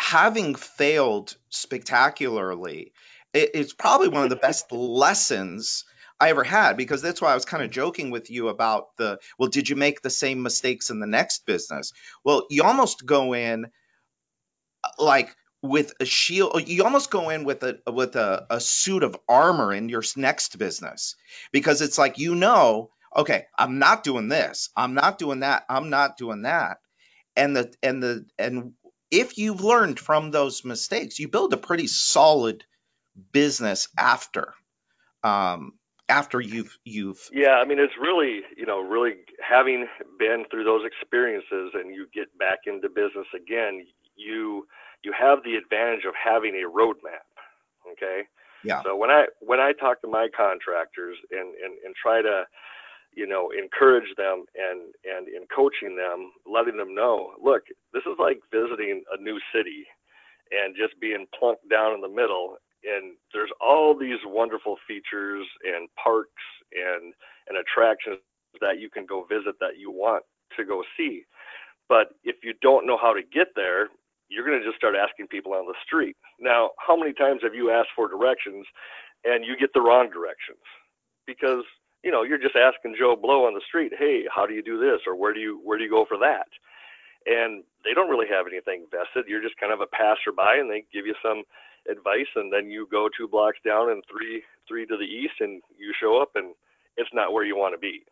having 0.00 0.54
failed 0.54 1.36
spectacularly, 1.48 2.92
it's 3.32 3.72
probably 3.72 4.08
one 4.08 4.24
of 4.24 4.30
the 4.30 4.36
best 4.36 4.72
lessons 4.72 5.84
I 6.20 6.30
ever 6.30 6.44
had 6.44 6.76
because 6.76 7.02
that's 7.02 7.22
why 7.22 7.32
I 7.32 7.34
was 7.34 7.44
kind 7.46 7.62
of 7.64 7.70
joking 7.70 8.10
with 8.10 8.30
you 8.30 8.48
about 8.48 8.96
the 8.98 9.18
well, 9.38 9.48
did 9.50 9.68
you 9.68 9.76
make 9.76 10.02
the 10.02 10.10
same 10.10 10.42
mistakes 10.42 10.90
in 10.90 11.00
the 11.00 11.06
next 11.06 11.46
business? 11.46 11.92
Well, 12.24 12.46
you 12.50 12.64
almost 12.64 13.06
go 13.06 13.34
in 13.34 13.66
uh, 14.84 14.90
like 14.98 15.34
with 15.62 15.94
a 16.00 16.04
shield 16.06 16.68
you 16.68 16.84
almost 16.84 17.10
go 17.10 17.30
in 17.30 17.44
with 17.44 17.62
a 17.64 17.78
with 17.90 18.16
a, 18.16 18.46
a 18.50 18.60
suit 18.60 19.02
of 19.02 19.16
armor 19.28 19.72
in 19.74 19.88
your 19.88 20.02
next 20.16 20.58
business 20.58 21.16
because 21.52 21.82
it's 21.82 21.98
like 21.98 22.18
you 22.18 22.34
know 22.34 22.90
okay 23.16 23.46
i'm 23.58 23.78
not 23.78 24.04
doing 24.04 24.28
this 24.28 24.70
i'm 24.76 24.94
not 24.94 25.18
doing 25.18 25.40
that 25.40 25.64
i'm 25.68 25.90
not 25.90 26.16
doing 26.18 26.42
that 26.42 26.78
and 27.36 27.56
the 27.56 27.74
and 27.82 28.02
the 28.02 28.26
and 28.38 28.74
if 29.10 29.38
you've 29.38 29.62
learned 29.62 30.00
from 30.00 30.30
those 30.30 30.64
mistakes, 30.64 31.18
you 31.18 31.28
build 31.28 31.52
a 31.52 31.58
pretty 31.58 31.86
solid 31.86 32.64
business 33.32 33.88
after. 33.98 34.54
Um, 35.24 35.74
after 36.10 36.40
you've 36.40 36.76
you've 36.84 37.28
yeah 37.32 37.56
i 37.62 37.64
mean 37.64 37.78
it's 37.78 37.94
really 38.00 38.40
you 38.56 38.66
know 38.66 38.80
really 38.80 39.14
having 39.46 39.86
been 40.18 40.44
through 40.50 40.64
those 40.64 40.82
experiences 40.84 41.70
and 41.74 41.94
you 41.94 42.06
get 42.12 42.26
back 42.38 42.58
into 42.66 42.88
business 42.88 43.26
again 43.34 43.86
you 44.16 44.66
you 45.02 45.12
have 45.18 45.38
the 45.44 45.54
advantage 45.54 46.04
of 46.04 46.14
having 46.22 46.54
a 46.54 46.68
roadmap 46.68 47.30
okay? 47.92 48.22
Yeah. 48.62 48.82
So 48.82 48.96
when 48.96 49.10
i 49.10 49.24
when 49.40 49.60
i 49.60 49.72
talk 49.72 50.02
to 50.02 50.08
my 50.08 50.28
contractors 50.36 51.16
and 51.30 51.54
and, 51.64 51.78
and 51.84 51.94
try 51.96 52.22
to 52.22 52.44
you 53.14 53.26
know, 53.26 53.50
encourage 53.50 54.14
them 54.16 54.44
and 54.54 54.94
and 55.04 55.28
in 55.28 55.46
coaching 55.54 55.96
them, 55.96 56.32
letting 56.46 56.76
them 56.76 56.94
know, 56.94 57.32
look, 57.42 57.62
this 57.92 58.02
is 58.06 58.16
like 58.18 58.40
visiting 58.52 59.02
a 59.12 59.20
new 59.20 59.38
city 59.54 59.86
and 60.50 60.76
just 60.76 60.98
being 61.00 61.26
plunked 61.38 61.68
down 61.68 61.94
in 61.94 62.00
the 62.00 62.08
middle 62.08 62.56
and 62.84 63.16
there's 63.32 63.50
all 63.60 63.96
these 63.96 64.18
wonderful 64.24 64.76
features 64.86 65.46
and 65.64 65.88
parks 66.02 66.42
and 66.72 67.14
and 67.48 67.58
attractions 67.58 68.18
that 68.60 68.78
you 68.78 68.90
can 68.90 69.06
go 69.06 69.24
visit 69.24 69.54
that 69.60 69.78
you 69.78 69.90
want 69.90 70.24
to 70.56 70.64
go 70.64 70.82
see. 70.96 71.22
But 71.88 72.14
if 72.24 72.36
you 72.42 72.54
don't 72.62 72.86
know 72.86 72.98
how 73.00 73.12
to 73.12 73.22
get 73.22 73.48
there, 73.56 73.88
you're 74.28 74.46
going 74.46 74.58
to 74.58 74.64
just 74.64 74.76
start 74.76 74.94
asking 74.94 75.26
people 75.26 75.54
on 75.54 75.66
the 75.66 75.74
street. 75.84 76.16
Now, 76.38 76.70
how 76.78 76.96
many 76.96 77.12
times 77.12 77.40
have 77.42 77.54
you 77.54 77.70
asked 77.70 77.90
for 77.96 78.08
directions 78.08 78.66
and 79.24 79.44
you 79.44 79.56
get 79.58 79.72
the 79.74 79.80
wrong 79.80 80.08
directions? 80.10 80.62
Because 81.26 81.64
you 82.02 82.10
know, 82.10 82.22
you're 82.22 82.38
just 82.40 82.56
asking 82.56 82.96
Joe 82.98 83.16
Blow 83.16 83.46
on 83.46 83.54
the 83.54 83.60
street, 83.66 83.92
hey, 83.98 84.24
how 84.34 84.46
do 84.46 84.54
you 84.54 84.62
do 84.62 84.80
this, 84.80 85.00
or 85.06 85.16
where 85.16 85.34
do 85.34 85.40
you 85.40 85.60
where 85.64 85.76
do 85.76 85.84
you 85.84 85.90
go 85.90 86.06
for 86.08 86.16
that? 86.18 86.48
And 87.26 87.62
they 87.84 87.92
don't 87.92 88.08
really 88.08 88.28
have 88.28 88.46
anything 88.48 88.86
vested. 88.90 89.28
You're 89.28 89.42
just 89.42 89.60
kind 89.60 89.72
of 89.72 89.80
a 89.80 89.86
passerby, 89.92 90.60
and 90.60 90.70
they 90.70 90.84
give 90.92 91.06
you 91.06 91.14
some 91.22 91.42
advice, 91.90 92.30
and 92.36 92.52
then 92.52 92.70
you 92.70 92.86
go 92.90 93.08
two 93.16 93.28
blocks 93.28 93.58
down 93.64 93.90
and 93.90 94.02
three 94.10 94.42
three 94.68 94.86
to 94.86 94.96
the 94.96 95.04
east, 95.04 95.34
and 95.40 95.62
you 95.78 95.92
show 96.00 96.20
up, 96.20 96.30
and 96.34 96.54
it's 96.96 97.10
not 97.12 97.32
where 97.32 97.44
you 97.44 97.56
want 97.56 97.74
to 97.74 97.78
be. 97.78 98.02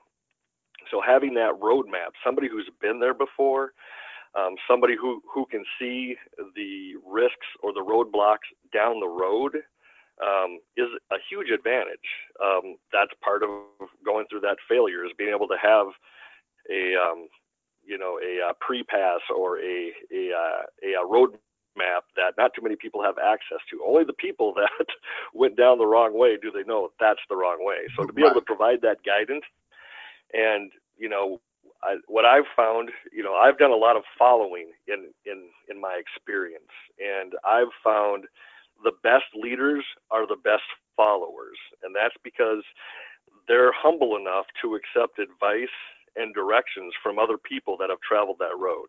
So 0.91 1.01
having 1.05 1.35
that 1.35 1.61
roadmap, 1.61 2.13
somebody 2.25 2.49
who's 2.49 2.69
been 2.81 2.99
there 2.99 3.15
before, 3.15 3.73
um, 4.35 4.55
somebody 4.69 4.95
who 5.01 5.23
who 5.33 5.47
can 5.47 5.65
see 5.79 6.17
the 6.55 6.95
risks 7.07 7.47
or 7.63 7.73
the 7.73 7.85
roadblocks 7.85 8.49
down 8.73 9.01
the 9.01 9.09
road 9.09 9.57
um, 10.23 10.59
is 10.77 10.89
a 11.11 11.17
huge 11.31 11.51
advantage. 11.51 12.09
Um, 12.43 12.77
that's 12.93 13.13
part 13.23 13.43
of 13.43 13.51
going 14.05 14.27
through 14.29 14.41
that 14.41 14.57
failure 14.69 15.05
is 15.05 15.13
being 15.17 15.33
able 15.35 15.49
to 15.49 15.59
have 15.61 15.87
a 16.71 16.95
um, 16.97 17.29
you 17.85 17.99
know 17.99 18.19
a, 18.23 18.51
a 18.51 18.55
pre-pass 18.61 19.21
or 19.35 19.59
a 19.59 19.93
a, 20.13 20.31
uh, 20.33 20.63
a, 20.85 21.03
a 21.03 21.07
road 21.07 21.33
map 21.33 21.41
that 22.29 22.41
not 22.41 22.53
too 22.55 22.63
many 22.63 22.77
people 22.77 23.03
have 23.03 23.17
access 23.19 23.59
to. 23.71 23.81
Only 23.87 24.05
the 24.05 24.13
people 24.13 24.53
that 24.57 24.87
went 25.35 25.57
down 25.57 25.79
the 25.79 25.87
wrong 25.87 26.19
way 26.19 26.37
do 26.41 26.51
they 26.51 26.65
know 26.65 26.91
that's 27.01 27.21
the 27.29 27.37
wrong 27.37 27.59
way. 27.61 27.89
So 27.97 28.05
to 28.05 28.13
be 28.13 28.23
able 28.23 28.35
to 28.35 28.41
provide 28.41 28.81
that 28.83 28.99
guidance, 29.05 29.45
and 30.33 30.71
you 30.99 31.09
know, 31.09 31.41
I, 31.83 31.97
what 32.07 32.25
I've 32.25 32.49
found, 32.57 32.91
you 33.13 33.23
know, 33.23 33.35
I've 33.35 33.59
done 33.59 33.71
a 33.71 33.77
lot 33.77 33.97
of 33.97 34.03
following 34.19 34.73
in 34.87 35.11
in 35.25 35.49
in 35.69 35.81
my 35.81 35.99
experience, 35.99 36.73
and 36.99 37.33
I've 37.47 37.73
found 37.83 38.25
the 38.85 38.93
best 39.03 39.27
leaders 39.35 39.85
are 40.11 40.27
the 40.27 40.37
best 40.43 40.67
followers, 40.97 41.59
and 41.83 41.95
that's 41.95 42.17
because 42.23 42.63
they're 43.47 43.73
humble 43.73 44.17
enough 44.17 44.47
to 44.63 44.77
accept 44.77 45.19
advice 45.19 45.75
and 46.17 46.35
directions 46.35 46.93
from 47.03 47.19
other 47.19 47.39
people 47.39 47.77
that 47.79 47.91
have 47.91 48.01
traveled 48.01 48.39
that 48.39 48.59
road. 48.59 48.89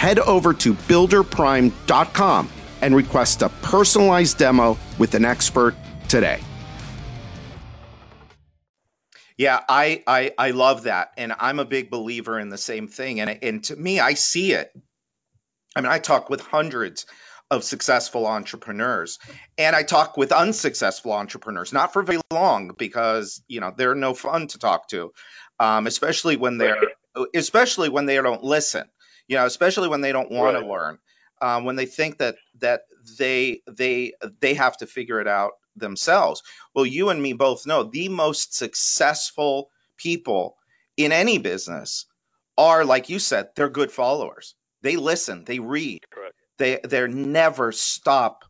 head 0.00 0.18
over 0.18 0.54
to 0.54 0.72
builderprime.com 0.72 2.48
and 2.80 2.96
request 2.96 3.42
a 3.42 3.50
personalized 3.60 4.38
demo 4.38 4.78
with 4.98 5.12
an 5.12 5.26
expert 5.26 5.74
today. 6.08 6.40
Yeah, 9.36 9.60
I, 9.68 10.02
I 10.06 10.32
I 10.38 10.50
love 10.52 10.84
that, 10.84 11.12
and 11.18 11.34
I'm 11.38 11.58
a 11.58 11.66
big 11.66 11.90
believer 11.90 12.38
in 12.38 12.48
the 12.48 12.56
same 12.56 12.88
thing. 12.88 13.20
And 13.20 13.38
and 13.42 13.64
to 13.64 13.76
me, 13.76 14.00
I 14.00 14.14
see 14.14 14.52
it. 14.52 14.70
I 15.76 15.82
mean, 15.82 15.92
I 15.92 15.98
talk 15.98 16.30
with 16.30 16.40
hundreds 16.40 17.04
of 17.50 17.62
successful 17.62 18.26
entrepreneurs, 18.26 19.18
and 19.58 19.76
I 19.76 19.82
talk 19.82 20.16
with 20.16 20.32
unsuccessful 20.32 21.12
entrepreneurs, 21.12 21.74
not 21.74 21.92
for 21.92 22.02
very 22.02 22.20
long 22.30 22.72
because 22.78 23.42
you 23.48 23.60
know 23.60 23.72
they're 23.76 23.94
no 23.94 24.14
fun 24.14 24.46
to 24.48 24.58
talk 24.58 24.88
to, 24.88 25.12
um, 25.58 25.86
especially 25.86 26.36
when 26.36 26.56
they're 26.56 26.80
especially 27.34 27.90
when 27.90 28.06
they 28.06 28.16
don't 28.16 28.42
listen 28.42 28.88
you 29.30 29.36
know, 29.36 29.46
especially 29.46 29.88
when 29.88 30.00
they 30.00 30.10
don't 30.10 30.30
want 30.30 30.56
right. 30.56 30.60
to 30.60 30.66
learn, 30.66 30.98
um, 31.40 31.64
when 31.64 31.76
they 31.76 31.86
think 31.86 32.18
that 32.18 32.34
that 32.58 32.82
they 33.16 33.62
they 33.68 34.12
they 34.40 34.54
have 34.54 34.76
to 34.78 34.88
figure 34.88 35.20
it 35.20 35.28
out 35.28 35.52
themselves. 35.76 36.42
Well, 36.74 36.84
you 36.84 37.10
and 37.10 37.22
me 37.22 37.32
both 37.32 37.64
know 37.64 37.84
the 37.84 38.08
most 38.08 38.56
successful 38.56 39.70
people 39.96 40.56
in 40.96 41.12
any 41.12 41.38
business 41.38 42.06
are, 42.58 42.84
like 42.84 43.08
you 43.08 43.20
said, 43.20 43.50
they're 43.54 43.68
good 43.70 43.92
followers. 43.92 44.56
They 44.82 44.96
listen, 44.96 45.44
they 45.44 45.60
read, 45.60 46.00
Correct. 46.10 46.34
they 46.58 46.80
they're 46.82 47.06
never 47.06 47.70
stop 47.70 48.44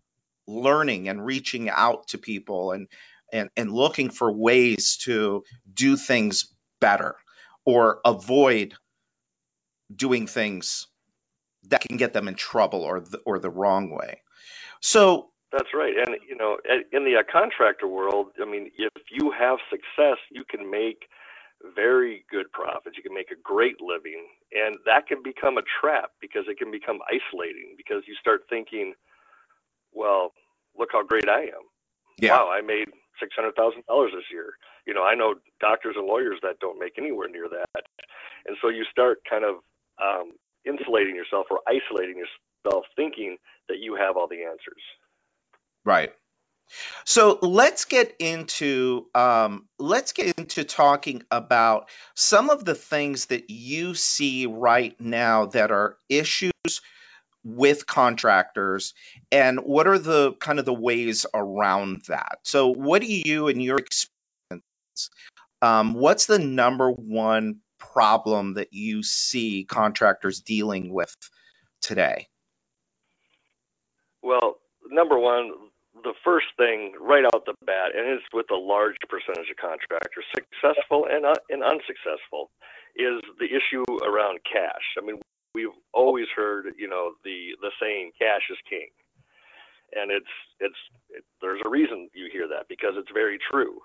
learning 0.47 1.11
and 1.11 1.27
reaching 1.27 1.69
out 1.69 2.09
to 2.09 2.19
people 2.19 2.73
and 2.73 2.89
and 3.31 3.51
and 3.55 3.71
looking 3.71 4.09
for 4.09 4.33
ways 4.33 4.97
to 5.03 5.45
do 5.75 5.99
things 5.99 6.47
better 6.81 7.17
or 7.67 8.01
avoid 8.07 8.75
doing 9.95 10.27
things 10.27 10.87
that 11.69 11.83
can 11.83 11.97
get 11.97 12.13
them 12.13 12.29
in 12.29 12.35
trouble 12.35 12.83
or 12.83 13.01
the, 13.01 13.19
or 13.27 13.39
the 13.39 13.51
wrong 13.51 13.91
way. 13.91 14.23
So 14.81 15.31
that's 15.53 15.75
right, 15.75 15.95
and 15.97 16.17
you 16.29 16.37
know, 16.37 16.59
in 16.93 17.05
the 17.05 17.17
uh, 17.17 17.23
contractor 17.31 17.89
world, 17.89 18.29
I 18.41 18.45
mean, 18.45 18.71
if 18.79 18.93
you 19.11 19.33
have 19.37 19.59
success, 19.69 20.19
you 20.31 20.45
can 20.49 20.71
make 20.71 21.09
very 21.75 22.25
good 22.31 22.51
profits. 22.53 22.97
You 22.97 23.03
can 23.03 23.15
make 23.15 23.31
a 23.31 23.41
great 23.43 23.81
living, 23.81 24.27
and 24.53 24.77
that 24.87 25.07
can 25.07 25.23
become 25.23 25.59
a 25.59 25.63
trap 25.81 26.13
because 26.21 26.45
it 26.49 26.59
can 26.59 26.71
become 26.71 27.01
isolating 27.11 27.75
because 27.77 28.03
you 28.07 28.15
start 28.15 28.43
thinking, 28.49 28.95
well, 29.93 30.33
look 30.79 30.91
how 30.93 31.03
great 31.03 31.29
I 31.29 31.43
am. 31.43 31.67
Yeah. 32.19 32.33
Wow, 32.33 32.51
I 32.51 32.61
made 32.61 32.89
six 33.19 33.35
hundred 33.35 33.57
thousand 33.57 33.85
dollars 33.87 34.13
this 34.15 34.31
year. 34.33 34.55
You 34.87 34.95
know, 34.95 35.05
I 35.05 35.15
know 35.15 35.35
doctors 35.61 35.97
and 35.97 36.07
lawyers 36.07 36.39
that 36.43 36.61
don't 36.61 36.79
make 36.79 36.95
anywhere 36.97 37.29
near 37.29 37.49
that, 37.49 37.85
and 38.47 38.57
so 38.63 38.69
you 38.69 38.85
start 38.91 39.19
kind 39.29 39.45
of 39.45 39.57
um, 40.03 40.33
insulating 40.65 41.15
yourself 41.15 41.47
or 41.51 41.61
isolating 41.69 42.17
yourself, 42.17 42.85
thinking 42.97 43.37
that 43.69 43.79
you 43.79 43.97
have 43.97 44.17
all 44.17 44.29
the 44.29 44.45
answers. 44.45 44.83
Right. 45.85 46.13
So 47.05 47.39
let's 47.43 47.85
get 47.85 48.15
into 48.21 49.07
um, 49.15 49.67
let's 49.79 50.13
get 50.13 50.39
into 50.39 50.65
talking 50.65 51.23
about 51.31 51.89
some 52.15 52.49
of 52.51 52.65
the 52.65 52.75
things 52.75 53.27
that 53.27 53.51
you 53.51 53.95
see 53.95 54.47
right 54.47 54.99
now 55.01 55.47
that 55.47 55.73
are 55.73 55.97
issues 56.09 56.53
with 57.43 57.87
contractors 57.87 58.95
and 59.33 59.61
what 59.61 59.87
are 59.89 59.99
the 59.99 60.35
kind 60.35 60.59
of 60.59 60.65
the 60.65 60.75
ways 60.75 61.25
around 61.33 62.03
that 62.09 62.39
so 62.43 62.69
what 62.69 63.01
do 63.01 63.09
you 63.09 63.49
in 63.49 63.61
your 63.61 63.79
experience 63.79 65.11
um, 65.63 65.95
what's 65.95 66.27
the 66.27 66.39
number 66.39 66.91
one 66.91 67.61
problem 67.81 68.55
that 68.55 68.73
you 68.73 69.03
see 69.03 69.65
contractors 69.65 70.41
dealing 70.41 70.93
with 70.93 71.15
today? 71.81 72.29
Well, 74.23 74.59
number 74.91 75.19
one, 75.19 75.51
the 76.03 76.15
first 76.25 76.47
thing 76.57 76.93
right 77.01 77.25
out 77.25 77.45
the 77.47 77.55
bat, 77.65 77.97
and 77.97 78.07
it's 78.09 78.25
with 78.33 78.51
a 78.51 78.57
large 78.57 78.97
percentage 79.09 79.51
of 79.51 79.57
contractors, 79.57 80.25
successful 80.35 81.07
and, 81.11 81.25
uh, 81.27 81.35
and 81.49 81.63
unsuccessful, 81.65 82.51
is 82.97 83.21
the 83.39 83.47
issue 83.47 83.85
around 84.05 84.41
cash. 84.45 84.97
I 84.99 85.05
mean, 85.05 85.21
we've 85.55 85.75
always 85.93 86.27
heard, 86.35 86.67
you 86.79 86.89
know, 86.89 87.13
the 87.25 87.57
the 87.61 87.71
saying 87.81 88.13
"cash 88.19 88.43
is 88.51 88.59
king," 88.69 88.89
and 89.93 90.11
it's 90.11 90.31
it's 90.59 90.79
it, 91.11 91.25
there's 91.41 91.61
a 91.65 91.69
reason 91.69 92.09
you 92.15 92.29
hear 92.33 92.49
that 92.49 92.69
because 92.69 92.95
it's 92.97 93.11
very 93.13 93.39
true. 93.51 93.81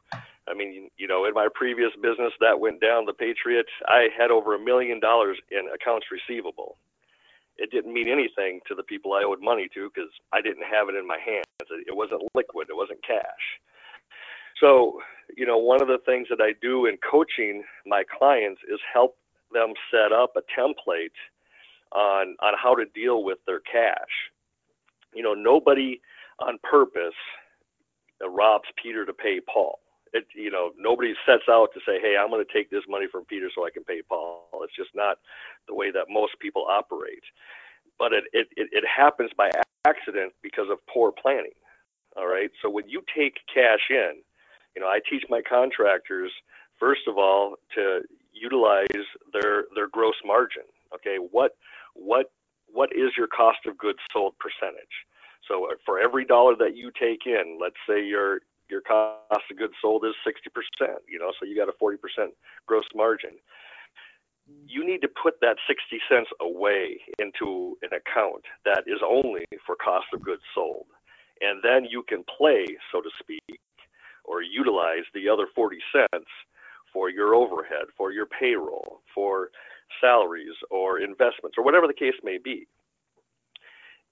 I 0.48 0.54
mean, 0.54 0.90
you 0.98 1.08
know, 1.08 1.26
in 1.26 1.34
my 1.34 1.48
previous 1.54 1.92
business 2.02 2.34
that 2.40 2.60
went 2.60 2.80
down, 2.80 3.06
the 3.06 3.14
Patriot, 3.14 3.66
I 3.88 4.10
had 4.18 4.30
over 4.30 4.54
a 4.54 4.60
million 4.60 5.00
dollars 5.00 5.38
in 5.50 5.68
accounts 5.74 6.08
receivable. 6.12 6.78
It 7.58 7.72
didn't 7.72 7.94
mean 7.94 8.08
anything 8.08 8.60
to 8.68 8.76
the 8.76 8.84
people 8.84 9.14
I 9.14 9.24
owed 9.24 9.42
money 9.42 9.68
to 9.74 9.90
because 9.90 10.12
I 10.34 10.42
didn't 10.42 10.64
have 10.64 10.90
it 10.90 10.96
in 10.96 11.08
my 11.08 11.18
hands. 11.18 11.46
It 11.88 11.96
wasn't 11.96 12.22
liquid, 12.36 12.68
it 12.70 12.76
wasn't 12.76 13.04
cash. 13.06 13.46
So, 14.60 15.00
you 15.36 15.46
know, 15.46 15.58
one 15.58 15.82
of 15.82 15.88
the 15.88 15.98
things 16.06 16.28
that 16.30 16.42
I 16.42 16.54
do 16.62 16.86
in 16.86 16.98
coaching 16.98 17.64
my 17.86 18.04
clients 18.18 18.62
is 18.72 18.80
help 18.94 19.18
them 19.52 19.74
set 19.90 20.12
up 20.12 20.36
a 20.36 20.42
template 20.60 21.16
on 21.92 22.36
on 22.42 22.54
how 22.62 22.76
to 22.76 22.86
deal 22.94 23.24
with 23.24 23.40
their 23.48 23.62
cash. 23.62 24.14
You 25.14 25.24
know, 25.24 25.34
nobody 25.34 26.02
on 26.40 26.60
purpose 26.70 27.16
robs 28.28 28.68
Peter 28.82 29.06
to 29.06 29.14
pay 29.14 29.40
Paul 29.40 29.80
it, 30.18 30.26
you 30.36 30.52
know, 30.52 30.72
nobody 30.80 31.14
sets 31.28 31.48
out 31.50 31.70
to 31.76 31.82
say, 31.88 32.00
hey, 32.02 32.16
I'm 32.20 32.32
going 32.32 32.46
to 32.46 32.54
take 32.54 32.70
this 32.72 32.88
money 32.90 33.08
from 33.12 33.26
Peter 33.26 33.50
so 33.54 33.66
I 33.68 33.72
can 33.76 33.84
pay 33.84 34.02
Paul. 34.08 34.48
It's 34.64 34.76
just 34.76 34.96
not 34.96 35.18
the 35.68 35.76
way 35.76 35.92
that 35.92 36.08
most 36.10 36.34
people 36.42 36.66
operate. 36.70 37.26
but 38.00 38.14
it, 38.14 38.26
it, 38.34 38.48
it 38.56 38.84
happens 38.86 39.32
by 39.38 39.50
accident 39.88 40.34
because 40.42 40.68
of 40.72 40.80
poor 40.94 41.12
planning. 41.12 41.56
All 42.18 42.28
right. 42.28 42.52
So 42.62 42.70
when 42.70 42.90
you 42.90 43.02
take 43.18 43.36
cash 43.54 43.88
in, 43.90 44.16
you 44.76 44.82
know, 44.82 44.88
I 44.88 45.00
teach 45.10 45.24
my 45.30 45.42
contractors 45.48 46.32
first 46.80 47.04
of 47.08 47.18
all 47.18 47.56
to 47.76 48.02
utilize 48.34 48.88
their 49.34 49.66
their 49.76 49.88
gross 49.90 50.16
margin. 50.26 50.64
Okay, 50.96 51.18
what 51.32 51.54
what 51.94 52.32
what 52.74 52.90
is 52.96 53.12
your 53.18 53.28
cost 53.28 53.60
of 53.68 53.78
goods 53.78 54.00
sold 54.14 54.36
percentage? 54.40 54.96
So 55.48 55.68
uh, 55.72 55.76
for 55.86 56.00
every 56.00 56.26
dollar 56.26 56.56
that 56.58 56.76
you 56.76 56.92
take 57.00 57.26
in, 57.26 57.58
let's 57.62 57.76
say 57.88 58.04
your 58.06 58.40
your 58.70 58.82
cost 58.82 59.46
of 59.52 59.58
goods 59.58 59.74
sold 59.82 60.06
is 60.06 60.14
60%, 60.26 60.88
you 61.08 61.20
know, 61.20 61.32
so 61.40 61.46
you 61.46 61.56
got 61.56 61.70
a 61.70 61.84
40% 61.84 61.98
gross 62.66 62.86
margin. 62.96 63.32
You 64.68 64.86
need 64.86 65.02
to 65.02 65.08
put 65.08 65.40
that 65.42 65.58
60 65.68 66.00
cents 66.10 66.30
away 66.40 67.00
into 67.20 67.78
an 67.82 67.90
account 67.90 68.44
that 68.64 68.84
is 68.86 69.00
only 69.08 69.46
for 69.66 69.76
cost 69.76 70.06
of 70.14 70.22
goods 70.22 70.44
sold. 70.54 70.86
And 71.42 71.62
then 71.64 71.86
you 71.90 72.04
can 72.08 72.24
play, 72.38 72.66
so 72.92 73.02
to 73.02 73.10
speak, 73.20 73.60
or 74.24 74.42
utilize 74.42 75.04
the 75.14 75.30
other 75.30 75.48
40 75.54 75.78
cents 75.92 76.30
for 76.94 77.10
your 77.10 77.36
overhead, 77.36 77.86
for 77.98 78.12
your 78.12 78.26
payroll, 78.26 79.02
for 79.14 79.50
salaries 80.02 80.56
or 80.72 81.00
investments 81.00 81.58
or 81.58 81.64
whatever 81.64 81.88
the 81.88 81.94
case 81.94 82.16
may 82.24 82.38
be. 82.38 82.68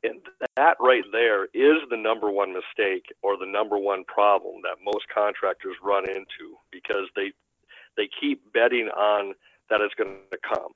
And 0.03 0.19
that 0.57 0.75
right 0.81 1.03
there 1.11 1.45
is 1.53 1.79
the 1.89 1.97
number 1.97 2.29
one 2.29 2.53
mistake 2.53 3.05
or 3.21 3.37
the 3.37 3.45
number 3.45 3.77
one 3.77 4.03
problem 4.03 4.55
that 4.63 4.83
most 4.83 5.05
contractors 5.13 5.75
run 5.81 6.03
into 6.07 6.59
because 6.71 7.07
they 7.15 7.31
they 7.95 8.09
keep 8.19 8.41
betting 8.53 8.89
on 8.89 9.33
that 9.69 9.81
it's 9.81 9.93
going 9.95 10.17
to 10.31 10.37
come. 10.43 10.73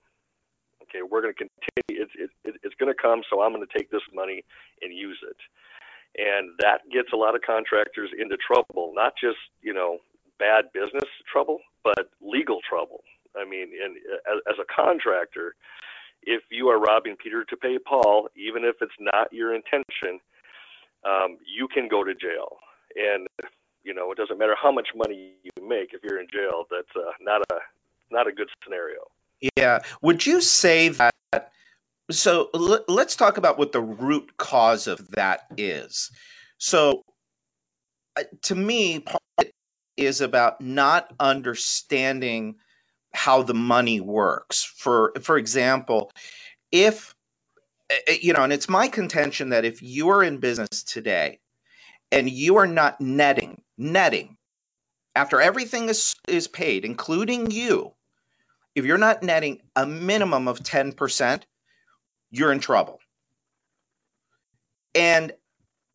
Okay, 0.83 1.01
we're 1.03 1.21
going 1.21 1.33
to 1.33 1.49
continue. 1.49 2.03
It's 2.03 2.31
it, 2.45 2.55
it's 2.63 2.75
going 2.75 2.93
to 2.93 3.01
come, 3.01 3.21
so 3.29 3.41
I'm 3.41 3.51
going 3.53 3.65
to 3.65 3.77
take 3.77 3.91
this 3.91 4.05
money 4.13 4.43
and 4.81 4.95
use 4.95 5.19
it, 5.23 5.37
and 6.15 6.51
that 6.59 6.87
gets 6.91 7.11
a 7.13 7.17
lot 7.17 7.35
of 7.35 7.41
contractors 7.41 8.09
into 8.17 8.37
trouble. 8.37 8.93
Not 8.95 9.13
just 9.19 9.37
you 9.61 9.73
know 9.73 9.97
bad 10.39 10.71
business 10.73 11.09
trouble, 11.29 11.59
but 11.83 12.09
legal 12.21 12.59
trouble. 12.67 13.01
I 13.35 13.43
mean, 13.43 13.69
and 13.83 13.97
uh, 14.07 14.35
as, 14.35 14.55
as 14.55 14.57
a 14.61 14.73
contractor, 14.73 15.55
if 16.27 16.43
you 16.51 16.67
are 16.67 16.77
robbing 16.77 17.15
Peter 17.15 17.45
to 17.45 17.55
pay 17.55 17.79
Paul, 17.79 18.27
even 18.35 18.65
if 18.65 18.75
it's 18.81 18.91
not 18.99 19.31
your 19.31 19.55
intention, 19.55 20.19
um, 21.05 21.37
you 21.47 21.67
can 21.73 21.87
go 21.87 22.03
to 22.03 22.13
jail. 22.13 22.57
And 22.95 23.27
you 23.83 23.93
know, 23.93 24.11
it 24.11 24.17
doesn't 24.17 24.37
matter 24.37 24.55
how 24.61 24.71
much 24.71 24.89
money 24.93 25.31
you 25.41 25.67
make 25.67 25.93
if 25.93 26.01
you're 26.03 26.19
in 26.19 26.27
jail. 26.31 26.65
That's 26.69 26.93
uh, 26.95 27.11
not 27.21 27.41
a 27.49 27.55
not 28.11 28.27
a 28.27 28.31
good 28.33 28.49
scenario. 28.63 28.99
Yeah. 29.55 29.79
Would 30.01 30.25
you 30.25 30.41
say 30.41 30.89
that? 30.89 31.13
So 32.11 32.49
l- 32.53 32.83
let's 32.87 33.15
talk 33.15 33.37
about 33.37 33.57
what 33.57 33.71
the 33.71 33.81
root 33.81 34.35
cause 34.37 34.87
of 34.87 35.11
that 35.11 35.41
is. 35.57 36.11
So, 36.57 37.03
uh, 38.17 38.23
to 38.43 38.55
me, 38.55 38.99
part 38.99 39.51
is 39.95 40.21
about 40.21 40.59
not 40.59 41.13
understanding 41.19 42.55
how 43.13 43.43
the 43.43 43.53
money 43.53 43.99
works. 44.01 44.63
For 44.63 45.13
for 45.21 45.37
example, 45.37 46.11
if 46.71 47.13
eh, 47.89 47.95
eh, 48.07 48.17
you 48.21 48.33
know, 48.33 48.43
and 48.43 48.53
it's 48.53 48.69
my 48.69 48.87
contention 48.87 49.49
that 49.49 49.65
if 49.65 49.81
you 49.81 50.09
are 50.09 50.23
in 50.23 50.37
business 50.37 50.83
today 50.83 51.39
and 52.11 52.29
you 52.29 52.57
are 52.57 52.67
not 52.67 53.01
netting, 53.01 53.61
netting 53.77 54.37
after 55.15 55.41
everything 55.41 55.89
is 55.89 56.15
is 56.27 56.47
paid, 56.47 56.85
including 56.85 57.51
you, 57.51 57.93
if 58.75 58.85
you're 58.85 58.99
not 58.99 59.23
netting 59.23 59.59
a 59.75 59.87
minimum 59.87 60.47
of 60.47 60.59
10%, 60.59 61.41
you're 62.29 62.51
in 62.51 62.59
trouble. 62.59 62.99
And 64.93 65.31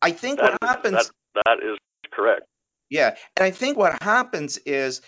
I 0.01 0.11
think 0.11 0.39
that 0.39 0.51
what 0.51 0.63
is, 0.63 0.69
happens 0.69 1.11
that, 1.35 1.43
that 1.45 1.57
is 1.63 1.77
correct. 2.11 2.43
Yeah. 2.89 3.15
And 3.37 3.45
I 3.45 3.51
think 3.51 3.77
what 3.77 4.03
happens 4.03 4.57
is 4.57 5.01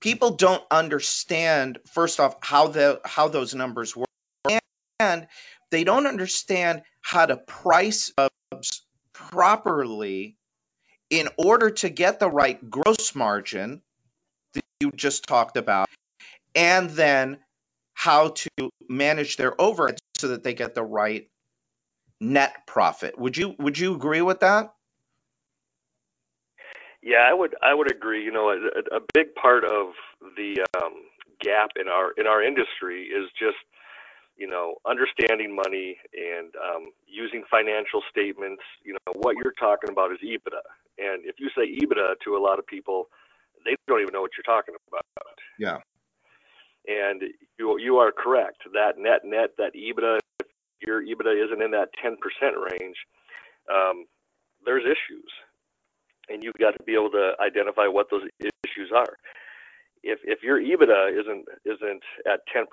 people 0.00 0.30
don't 0.30 0.62
understand 0.70 1.78
first 1.86 2.20
off 2.20 2.36
how 2.40 2.68
the 2.68 3.00
how 3.04 3.28
those 3.28 3.54
numbers 3.54 3.96
work 3.96 4.08
and 4.98 5.26
they 5.70 5.84
don't 5.84 6.06
understand 6.06 6.82
how 7.00 7.26
to 7.26 7.36
price 7.36 8.12
subs 8.18 8.82
properly 9.12 10.36
in 11.10 11.28
order 11.36 11.70
to 11.70 11.88
get 11.88 12.18
the 12.20 12.30
right 12.30 12.70
gross 12.70 13.14
margin 13.14 13.82
that 14.54 14.64
you 14.80 14.90
just 14.92 15.26
talked 15.26 15.56
about 15.56 15.88
and 16.54 16.90
then 16.90 17.38
how 17.94 18.28
to 18.28 18.70
manage 18.88 19.36
their 19.36 19.60
overhead 19.60 19.98
so 20.16 20.28
that 20.28 20.42
they 20.42 20.54
get 20.54 20.74
the 20.74 20.82
right 20.82 21.28
net 22.20 22.66
profit. 22.66 23.18
Would 23.18 23.36
you 23.36 23.54
would 23.58 23.78
you 23.78 23.94
agree 23.94 24.22
with 24.22 24.40
that? 24.40 24.72
Yeah, 27.02 27.24
I 27.28 27.32
would 27.32 27.54
I 27.62 27.74
would 27.74 27.90
agree. 27.90 28.22
You 28.22 28.32
know, 28.32 28.50
a, 28.50 28.96
a 28.96 29.00
big 29.14 29.34
part 29.34 29.64
of 29.64 29.94
the 30.36 30.64
um, 30.76 31.04
gap 31.40 31.70
in 31.80 31.88
our 31.88 32.12
in 32.18 32.26
our 32.26 32.42
industry 32.42 33.04
is 33.04 33.30
just 33.38 33.56
you 34.36 34.46
know 34.46 34.74
understanding 34.86 35.54
money 35.54 35.96
and 36.12 36.52
um, 36.56 36.92
using 37.06 37.44
financial 37.50 38.02
statements. 38.10 38.62
You 38.84 38.94
know, 38.94 39.12
what 39.16 39.36
you're 39.42 39.54
talking 39.58 39.90
about 39.90 40.12
is 40.12 40.18
EBITDA, 40.18 40.60
and 40.98 41.24
if 41.24 41.36
you 41.38 41.48
say 41.56 41.64
EBITDA 41.64 42.20
to 42.24 42.36
a 42.36 42.40
lot 42.40 42.58
of 42.58 42.66
people, 42.66 43.08
they 43.64 43.76
don't 43.88 44.02
even 44.02 44.12
know 44.12 44.20
what 44.20 44.32
you're 44.36 44.54
talking 44.54 44.74
about. 44.88 45.04
Yeah. 45.58 45.78
And 46.86 47.22
you 47.58 47.78
you 47.78 47.96
are 47.96 48.12
correct. 48.12 48.62
That 48.74 48.98
net 48.98 49.24
net 49.24 49.50
that 49.56 49.72
EBITDA, 49.74 50.18
if 50.40 50.46
your 50.86 51.02
EBITDA 51.02 51.46
isn't 51.46 51.62
in 51.62 51.70
that 51.70 51.88
10% 52.04 52.16
range, 52.72 52.96
um, 53.72 54.06
there's 54.64 54.84
issues 54.84 55.30
and 56.30 56.42
you've 56.42 56.58
got 56.58 56.72
to 56.72 56.82
be 56.84 56.94
able 56.94 57.10
to 57.10 57.32
identify 57.40 57.86
what 57.86 58.06
those 58.10 58.22
issues 58.40 58.90
are. 58.94 59.16
If 60.02 60.20
if 60.24 60.42
your 60.42 60.60
EBITDA 60.60 61.20
isn't 61.20 61.44
isn't 61.64 62.02
at 62.26 62.40
10% 62.54 62.64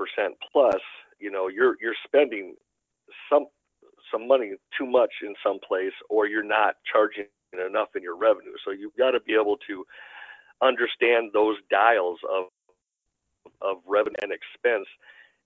plus, 0.52 0.82
you 1.20 1.32
know 1.32 1.48
you're 1.48 1.76
you're 1.82 1.98
spending 2.06 2.56
some 3.30 3.48
some 4.12 4.28
money 4.28 4.54
too 4.78 4.86
much 4.86 5.12
in 5.22 5.34
some 5.43 5.60
place, 5.67 5.93
or 6.10 6.28
you're 6.28 6.43
not 6.43 6.76
charging 6.89 7.26
enough 7.54 7.89
in 7.96 8.04
your 8.04 8.15
revenue. 8.17 8.54
So 8.63 8.72
you've 8.72 8.96
got 8.98 9.12
to 9.12 9.20
be 9.20 9.34
able 9.34 9.58
to 9.67 9.86
understand 10.62 11.32
those 11.34 11.58
dials 11.70 12.20
of 12.30 12.46
of 13.62 13.78
revenue 13.86 14.15
and 14.22 14.32
expense, 14.32 14.88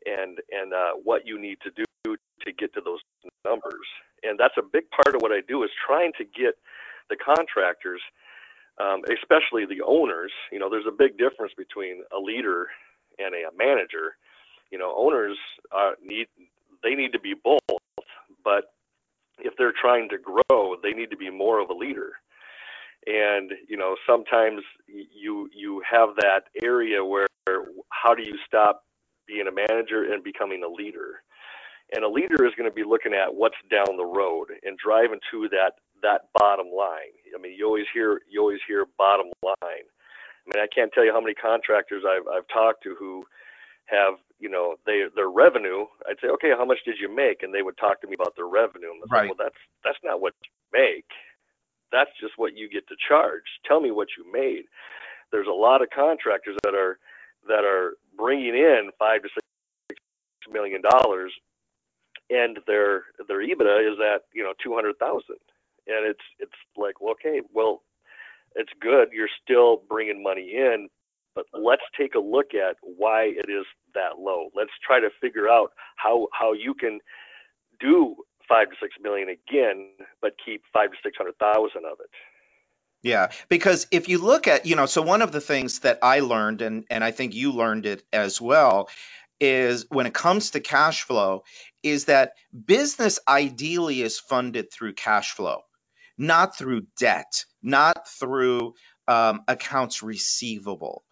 and 0.05 0.37
and 0.51 0.73
uh, 0.73 0.91
what 1.03 1.25
you 1.25 1.39
need 1.39 1.57
to 1.63 1.71
do 1.71 2.15
to 2.45 2.51
get 2.51 2.73
to 2.73 2.81
those 2.81 2.99
numbers. 3.45 3.87
And 4.23 4.39
that's 4.39 4.57
a 4.57 4.61
big 4.61 4.83
part 4.91 5.15
of 5.15 5.21
what 5.21 5.31
I 5.31 5.41
do 5.47 5.63
is 5.63 5.69
trying 5.87 6.11
to 6.17 6.23
get 6.23 6.55
the 7.11 7.17
contractors, 7.17 8.01
um, 8.79 9.03
especially 9.11 9.65
the 9.67 9.83
owners, 9.85 10.31
you 10.51 10.59
know, 10.59 10.69
there's 10.71 10.87
a 10.87 10.97
big 10.97 11.17
difference 11.19 11.53
between 11.57 12.03
a 12.15 12.19
leader 12.19 12.67
and 13.19 13.35
a, 13.35 13.49
a 13.49 13.53
manager. 13.57 14.17
You 14.71 14.79
know, 14.79 14.95
owners 14.97 15.37
uh, 15.75 15.91
need 16.03 16.27
they 16.83 16.95
need 16.95 17.11
to 17.13 17.19
be 17.19 17.35
both, 17.43 17.59
but 18.43 18.73
if 19.39 19.53
they're 19.57 19.73
trying 19.79 20.09
to 20.09 20.17
grow, 20.17 20.77
they 20.81 20.93
need 20.93 21.11
to 21.11 21.17
be 21.17 21.29
more 21.29 21.59
of 21.59 21.69
a 21.69 21.73
leader. 21.73 22.13
And 23.05 23.51
you 23.67 23.77
know, 23.77 23.95
sometimes 24.07 24.61
you 24.87 25.49
you 25.53 25.83
have 25.89 26.09
that 26.21 26.43
area 26.63 27.03
where 27.03 27.27
how 27.89 28.15
do 28.15 28.23
you 28.23 28.37
stop 28.47 28.83
being 29.27 29.47
a 29.47 29.51
manager 29.51 30.13
and 30.13 30.23
becoming 30.23 30.63
a 30.63 30.67
leader? 30.69 31.23
And 31.93 32.05
a 32.05 32.09
leader 32.09 32.45
is 32.45 32.53
going 32.55 32.69
to 32.69 32.75
be 32.75 32.85
looking 32.85 33.13
at 33.13 33.33
what's 33.33 33.57
down 33.69 33.97
the 33.97 34.05
road 34.05 34.47
and 34.63 34.77
driving 34.77 35.19
to 35.31 35.49
that 35.49 35.73
that 36.01 36.29
bottom 36.33 36.67
line. 36.67 37.15
I 37.35 37.41
mean, 37.41 37.53
you 37.57 37.65
always 37.65 37.85
hear 37.93 38.21
you 38.29 38.41
always 38.41 38.59
hear 38.67 38.85
bottom 38.97 39.27
line. 39.43 39.87
I 40.41 40.45
mean, 40.53 40.63
I 40.63 40.67
can't 40.73 40.91
tell 40.93 41.05
you 41.05 41.13
how 41.13 41.21
many 41.21 41.33
contractors 41.33 42.03
I've 42.07 42.27
I've 42.27 42.47
talked 42.47 42.83
to 42.83 42.95
who 42.95 43.25
have 43.85 44.15
you 44.39 44.49
know 44.49 44.75
they 44.85 45.03
their 45.15 45.29
revenue. 45.29 45.85
I'd 46.09 46.17
say, 46.21 46.29
okay, 46.29 46.51
how 46.57 46.65
much 46.65 46.79
did 46.85 46.95
you 46.99 47.13
make? 47.13 47.43
And 47.43 47.53
they 47.53 47.61
would 47.61 47.77
talk 47.77 48.01
to 48.01 48.07
me 48.07 48.15
about 48.15 48.35
their 48.35 48.47
revenue. 48.47 48.91
And 48.91 49.01
right. 49.11 49.27
well, 49.27 49.37
that's 49.37 49.59
that's 49.83 49.99
not 50.03 50.21
what 50.21 50.33
you 50.43 50.49
make. 50.73 51.05
That's 51.91 52.11
just 52.19 52.33
what 52.37 52.55
you 52.55 52.69
get 52.69 52.87
to 52.87 52.95
charge. 53.07 53.43
Tell 53.67 53.81
me 53.81 53.91
what 53.91 54.07
you 54.17 54.25
made. 54.31 54.63
There's 55.31 55.47
a 55.47 55.51
lot 55.51 55.81
of 55.81 55.89
contractors 55.93 56.57
that 56.63 56.73
are 56.73 56.97
that 57.47 57.63
are 57.63 57.95
bringing 58.17 58.55
in 58.55 58.91
five 58.97 59.21
to 59.23 59.29
six 59.29 59.99
million 60.51 60.81
dollars, 60.81 61.31
and 62.29 62.59
their 62.67 63.03
their 63.27 63.45
EBITDA 63.45 63.93
is 63.93 63.99
at 63.99 64.23
you 64.33 64.43
know 64.43 64.53
two 64.63 64.73
hundred 64.73 64.97
thousand 64.97 65.37
and 65.87 66.05
it's 66.05 66.23
it's 66.39 66.51
like 66.77 66.95
okay 67.01 67.41
well 67.53 67.81
it's 68.55 68.71
good 68.79 69.09
you're 69.11 69.29
still 69.43 69.81
bringing 69.87 70.21
money 70.23 70.53
in 70.55 70.89
but 71.35 71.45
let's 71.53 71.83
take 71.97 72.15
a 72.15 72.19
look 72.19 72.53
at 72.53 72.75
why 72.81 73.23
it 73.23 73.49
is 73.49 73.65
that 73.93 74.19
low. 74.19 74.49
Let's 74.55 74.71
try 74.85 74.99
to 74.99 75.09
figure 75.21 75.49
out 75.49 75.71
how 75.95 76.27
how 76.33 76.53
you 76.53 76.73
can 76.73 76.99
do 77.79 78.15
five 78.47 78.69
to 78.69 78.75
six 78.81 78.95
million 79.01 79.29
again 79.29 79.91
but 80.21 80.33
keep 80.43 80.63
five 80.73 80.91
to 80.91 80.97
six 81.03 81.17
hundred 81.17 81.37
thousand 81.37 81.85
of 81.85 81.99
it. 81.99 82.09
Yeah, 83.03 83.31
because 83.49 83.87
if 83.89 84.09
you 84.09 84.19
look 84.19 84.47
at, 84.47 84.67
you 84.67 84.75
know, 84.75 84.85
so 84.85 85.01
one 85.01 85.23
of 85.23 85.31
the 85.31 85.41
things 85.41 85.79
that 85.79 85.99
I 86.03 86.19
learned, 86.19 86.61
and 86.61 86.85
and 86.89 87.03
I 87.03 87.11
think 87.11 87.33
you 87.33 87.51
learned 87.51 87.85
it 87.85 88.03
as 88.13 88.39
well, 88.39 88.89
is 89.39 89.85
when 89.89 90.05
it 90.05 90.13
comes 90.13 90.51
to 90.51 90.59
cash 90.59 91.03
flow 91.03 91.43
is 91.81 92.05
that 92.05 92.33
business 92.65 93.19
ideally 93.27 94.01
is 94.01 94.19
funded 94.19 94.71
through 94.71 94.93
cash 94.93 95.31
flow, 95.31 95.63
not 96.17 96.57
through 96.57 96.87
debt, 96.99 97.45
not 97.61 98.07
through 98.07 98.73
um, 99.07 99.41
accounts 99.47 100.03
receivable. 100.03 101.03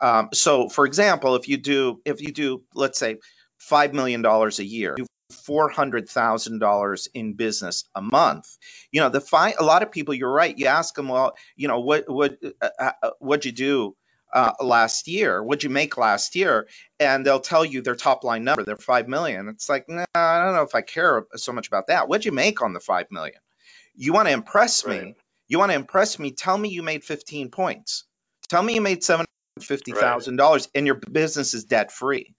Um, 0.00 0.28
so, 0.32 0.68
for 0.68 0.84
example, 0.86 1.36
if 1.36 1.48
you 1.48 1.58
do 1.58 2.00
if 2.04 2.20
you 2.20 2.32
do 2.32 2.62
let's 2.74 2.98
say 2.98 3.18
five 3.58 3.94
million 3.94 4.22
dollars 4.22 4.58
a 4.58 4.64
year, 4.64 4.96
four 5.32 5.68
hundred 5.68 6.08
thousand 6.08 6.58
dollars 6.58 7.08
in 7.14 7.34
business 7.34 7.84
a 7.94 8.02
month. 8.02 8.46
You 8.90 9.00
know, 9.00 9.08
the 9.08 9.20
fi- 9.20 9.54
a 9.58 9.64
lot 9.64 9.82
of 9.82 9.90
people. 9.92 10.14
You're 10.14 10.32
right. 10.32 10.56
You 10.56 10.66
ask 10.66 10.94
them, 10.94 11.08
well, 11.08 11.34
you 11.56 11.68
know, 11.68 11.80
what 11.80 12.08
what 12.08 12.38
uh, 12.60 12.68
uh, 13.02 13.10
what'd 13.18 13.44
you 13.44 13.52
do 13.52 13.96
uh, 14.32 14.52
last 14.60 15.08
year? 15.08 15.42
What'd 15.42 15.62
you 15.62 15.70
make 15.70 15.96
last 15.96 16.34
year? 16.36 16.68
And 16.98 17.24
they'll 17.24 17.40
tell 17.40 17.64
you 17.64 17.82
their 17.82 17.96
top 17.96 18.24
line 18.24 18.44
number, 18.44 18.64
they're 18.64 18.76
five 18.76 19.08
million. 19.08 19.48
It's 19.48 19.68
like, 19.68 19.88
nah, 19.88 20.04
I 20.14 20.44
don't 20.44 20.54
know 20.54 20.62
if 20.62 20.74
I 20.74 20.82
care 20.82 21.24
so 21.36 21.52
much 21.52 21.68
about 21.68 21.88
that. 21.88 22.08
What'd 22.08 22.24
you 22.24 22.32
make 22.32 22.62
on 22.62 22.72
the 22.72 22.80
five 22.80 23.06
million? 23.10 23.40
You 23.94 24.12
want 24.12 24.28
to 24.28 24.32
impress 24.32 24.84
right. 24.84 25.04
me? 25.04 25.14
You 25.48 25.58
want 25.58 25.70
to 25.70 25.76
impress 25.76 26.18
me? 26.18 26.32
Tell 26.32 26.56
me 26.56 26.70
you 26.70 26.82
made 26.82 27.04
15 27.04 27.50
points. 27.50 28.04
Tell 28.48 28.62
me 28.62 28.74
you 28.74 28.80
made 28.80 29.02
seven 29.04 29.26
fifty 29.60 29.92
thousand 29.92 30.34
right. 30.34 30.44
dollars 30.44 30.68
and 30.74 30.86
your 30.86 30.96
business 30.96 31.54
is 31.54 31.64
debt 31.64 31.92
free. 31.92 32.34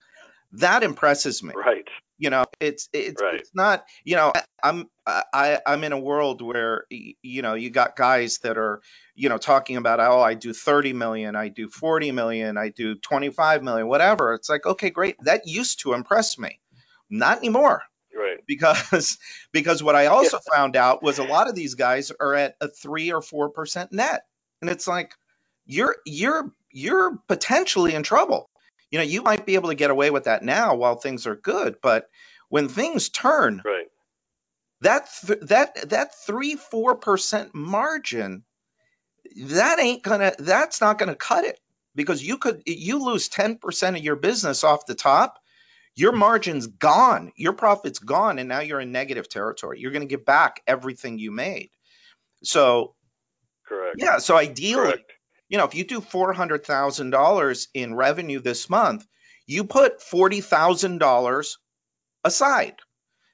That 0.53 0.83
impresses 0.83 1.41
me. 1.43 1.53
Right 1.55 1.87
you 2.23 2.29
know 2.29 2.45
it's 2.59 2.89
it's, 2.93 3.21
right. 3.21 3.35
it's 3.35 3.51
not 3.53 3.83
you 4.03 4.15
know 4.15 4.31
i'm 4.63 4.89
i 5.05 5.59
i'm 5.65 5.83
in 5.83 5.91
a 5.91 5.99
world 5.99 6.41
where 6.41 6.85
you 6.89 7.41
know 7.41 7.53
you 7.53 7.69
got 7.69 7.95
guys 7.95 8.37
that 8.39 8.57
are 8.57 8.81
you 9.13 9.29
know 9.29 9.37
talking 9.37 9.77
about 9.77 9.99
oh 9.99 10.21
i 10.21 10.33
do 10.33 10.53
30 10.53 10.93
million 10.93 11.35
i 11.35 11.49
do 11.49 11.67
40 11.69 12.11
million 12.11 12.57
i 12.57 12.69
do 12.69 12.95
25 12.95 13.63
million 13.63 13.87
whatever 13.87 14.33
it's 14.33 14.49
like 14.49 14.65
okay 14.65 14.89
great 14.89 15.17
that 15.23 15.47
used 15.47 15.81
to 15.81 15.93
impress 15.93 16.37
me 16.37 16.61
not 17.09 17.39
anymore 17.39 17.83
right 18.15 18.39
because 18.47 19.17
because 19.51 19.81
what 19.81 19.95
i 19.95 20.07
also 20.07 20.37
yeah. 20.37 20.55
found 20.55 20.75
out 20.75 21.03
was 21.03 21.19
a 21.19 21.23
lot 21.23 21.49
of 21.49 21.55
these 21.55 21.75
guys 21.75 22.11
are 22.19 22.33
at 22.35 22.55
a 22.61 22.67
3 22.67 23.11
or 23.11 23.21
4% 23.21 23.91
net 23.91 24.25
and 24.61 24.69
it's 24.69 24.87
like 24.87 25.13
you're 25.65 25.95
you're 26.05 26.51
you're 26.71 27.17
potentially 27.27 27.93
in 27.93 28.03
trouble 28.03 28.49
you 28.93 28.99
know, 28.99 29.05
you 29.05 29.23
might 29.23 29.47
be 29.47 29.55
able 29.55 29.69
to 29.69 29.75
get 29.75 29.89
away 29.89 30.11
with 30.11 30.25
that 30.25 30.43
now 30.43 30.75
while 30.75 30.95
things 30.95 31.25
are 31.25 31.35
good, 31.35 31.77
but 31.81 32.11
when 32.49 32.69
things 32.69 33.09
turn, 33.09 33.59
right. 33.65 33.87
that 34.81 35.09
th- 35.25 35.39
that 35.47 35.89
that 35.89 36.13
three 36.13 36.55
four 36.55 36.93
percent 36.93 37.55
margin, 37.55 38.43
that 39.35 39.79
ain't 39.79 40.03
gonna 40.03 40.33
that's 40.37 40.79
not 40.79 40.99
gonna 40.99 41.15
cut 41.15 41.43
it 41.43 41.59
because 41.95 42.23
you 42.23 42.37
could 42.37 42.61
you 42.67 43.03
lose 43.03 43.29
ten 43.29 43.57
percent 43.57 43.97
of 43.97 44.03
your 44.03 44.15
business 44.15 44.63
off 44.63 44.85
the 44.85 44.93
top, 44.93 45.39
your 45.95 46.11
margin's 46.11 46.67
gone, 46.67 47.31
your 47.35 47.53
profit's 47.53 47.99
gone, 47.99 48.39
and 48.39 48.49
now 48.49 48.59
you're 48.59 48.79
in 48.79 48.91
negative 48.91 49.29
territory. 49.29 49.79
You're 49.79 49.91
gonna 49.91 50.05
get 50.05 50.25
back 50.25 50.61
everything 50.67 51.19
you 51.19 51.31
made. 51.31 51.69
So, 52.43 52.95
correct. 53.65 53.97
Yeah. 53.99 54.17
So 54.17 54.35
ideally, 54.35 54.91
correct 54.91 55.11
you 55.53 55.59
know, 55.59 55.65
if 55.65 55.75
you 55.75 55.83
do 55.83 56.01
$400,000 56.01 57.67
in 57.75 57.93
revenue 57.93 58.39
this 58.39 58.71
month, 58.71 59.05
you 59.45 59.65
put 59.65 59.99
$40,000 59.99 61.57
aside. 62.23 62.75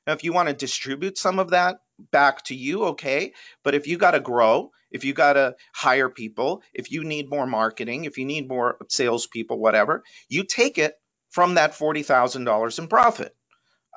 Now, 0.05 0.11
if 0.11 0.25
you 0.25 0.33
want 0.33 0.49
to 0.49 0.53
distribute 0.53 1.17
some 1.17 1.39
of 1.39 1.51
that 1.51 1.77
back 2.11 2.43
to 2.45 2.55
you, 2.55 2.87
okay. 2.87 3.31
But 3.63 3.73
if 3.73 3.87
you 3.87 3.97
got 3.97 4.11
to 4.11 4.19
grow, 4.19 4.71
if 4.91 5.05
you 5.05 5.13
got 5.13 5.33
to 5.33 5.55
hire 5.73 6.09
people, 6.09 6.61
if 6.73 6.91
you 6.91 7.05
need 7.05 7.29
more 7.29 7.47
marketing, 7.47 8.03
if 8.03 8.17
you 8.17 8.25
need 8.25 8.49
more 8.49 8.77
salespeople, 8.89 9.57
whatever, 9.57 10.03
you 10.27 10.43
take 10.43 10.77
it 10.77 10.95
from 11.29 11.55
that 11.55 11.71
$40,000 11.71 12.79
in 12.79 12.87
profit. 12.87 13.35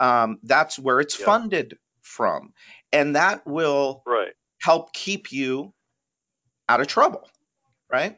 Um, 0.00 0.38
that's 0.42 0.78
where 0.78 1.00
it's 1.00 1.18
yeah. 1.18 1.26
funded 1.26 1.78
from. 2.02 2.52
And 2.92 3.16
that 3.16 3.46
will 3.46 4.02
right. 4.06 4.32
help 4.60 4.92
keep 4.92 5.32
you 5.32 5.72
out 6.68 6.80
of 6.80 6.86
trouble 6.86 7.28
right? 7.92 8.16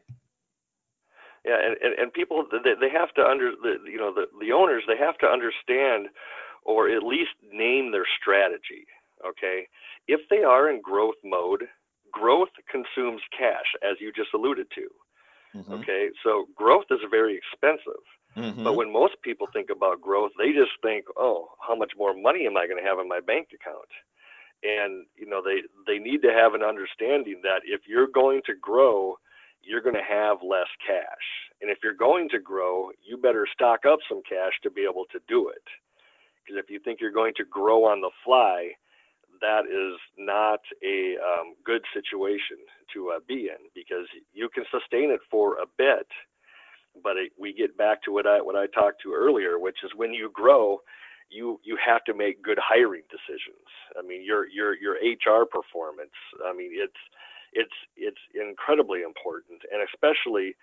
Yeah, 1.44 1.58
and, 1.60 1.76
and, 1.82 1.98
and 1.98 2.12
people 2.12 2.46
they, 2.50 2.72
they 2.80 2.88
have 2.88 3.12
to 3.14 3.22
under 3.22 3.50
the 3.50 3.76
you 3.90 3.98
know 3.98 4.14
the 4.14 4.26
the 4.40 4.52
owners 4.52 4.84
they 4.86 4.96
have 4.96 5.18
to 5.18 5.26
understand 5.26 6.08
or 6.64 6.88
at 6.88 7.02
least 7.02 7.36
name 7.52 7.92
their 7.92 8.06
strategy. 8.22 8.86
Okay, 9.26 9.68
if 10.08 10.20
they 10.30 10.42
are 10.42 10.70
in 10.70 10.80
growth 10.80 11.20
mode, 11.22 11.64
growth 12.12 12.48
consumes 12.70 13.20
cash, 13.36 13.68
as 13.82 14.00
you 14.00 14.12
just 14.12 14.32
alluded 14.32 14.68
to. 14.74 14.88
Mm-hmm. 15.58 15.72
Okay, 15.74 16.08
so 16.24 16.46
growth 16.56 16.86
is 16.90 17.00
very 17.10 17.36
expensive. 17.36 18.02
Mm-hmm. 18.36 18.64
But 18.64 18.74
when 18.74 18.92
most 18.92 19.14
people 19.22 19.46
think 19.52 19.70
about 19.70 20.00
growth, 20.00 20.32
they 20.38 20.52
just 20.52 20.72
think, 20.82 21.06
"Oh, 21.16 21.50
how 21.66 21.76
much 21.76 21.92
more 21.96 22.14
money 22.14 22.46
am 22.46 22.56
I 22.56 22.66
going 22.66 22.82
to 22.82 22.88
have 22.88 22.98
in 22.98 23.08
my 23.08 23.20
bank 23.20 23.48
account?" 23.54 23.90
And 24.62 25.06
you 25.16 25.26
know, 25.26 25.42
they 25.44 25.62
they 25.86 25.98
need 25.98 26.22
to 26.22 26.32
have 26.32 26.54
an 26.54 26.62
understanding 26.62 27.40
that 27.42 27.62
if 27.64 27.82
you're 27.86 28.08
going 28.08 28.40
to 28.46 28.54
grow, 28.60 29.16
you're 29.62 29.82
going 29.82 29.94
to 29.94 30.02
have 30.02 30.38
less 30.42 30.68
cash. 30.86 31.26
And 31.60 31.70
if 31.70 31.78
you're 31.82 31.94
going 31.94 32.28
to 32.30 32.40
grow, 32.40 32.90
you 33.02 33.16
better 33.16 33.46
stock 33.52 33.86
up 33.86 34.00
some 34.08 34.22
cash 34.28 34.52
to 34.62 34.70
be 34.70 34.82
able 34.82 35.04
to 35.12 35.20
do 35.28 35.48
it. 35.48 35.64
Because 36.44 36.62
if 36.62 36.70
you 36.70 36.78
think 36.78 37.00
you're 37.00 37.12
going 37.12 37.34
to 37.36 37.44
grow 37.44 37.84
on 37.84 38.00
the 38.00 38.10
fly, 38.24 38.72
that 39.40 39.64
is 39.66 39.98
not 40.18 40.60
a 40.82 41.16
um, 41.20 41.54
good 41.64 41.82
situation 41.94 42.58
to 42.92 43.10
uh, 43.16 43.20
be 43.26 43.48
in 43.48 43.70
because 43.74 44.06
you 44.32 44.48
can 44.48 44.64
sustain 44.70 45.10
it 45.10 45.20
for 45.30 45.54
a 45.54 45.66
bit, 45.78 46.06
but 47.02 47.16
it, 47.16 47.32
we 47.38 47.52
get 47.52 47.76
back 47.76 48.02
to 48.04 48.12
what 48.12 48.26
I 48.26 48.40
what 48.40 48.56
I 48.56 48.66
talked 48.66 49.02
to 49.02 49.12
earlier, 49.12 49.58
which 49.58 49.78
is 49.84 49.90
when 49.96 50.12
you 50.12 50.30
grow, 50.32 50.80
you 51.30 51.60
you 51.64 51.76
have 51.84 52.04
to 52.04 52.14
make 52.14 52.42
good 52.42 52.58
hiring 52.62 53.02
decisions. 53.10 53.66
I 53.98 54.06
mean, 54.06 54.24
your 54.24 54.48
your 54.48 54.74
your 54.76 54.94
HR 54.94 55.44
performance. 55.44 56.14
I 56.44 56.52
mean, 56.52 56.70
it's 56.72 57.00
it's 57.52 57.74
it's 57.96 58.20
incredibly 58.34 59.02
important, 59.02 59.62
and 59.72 59.82
especially, 59.82 60.56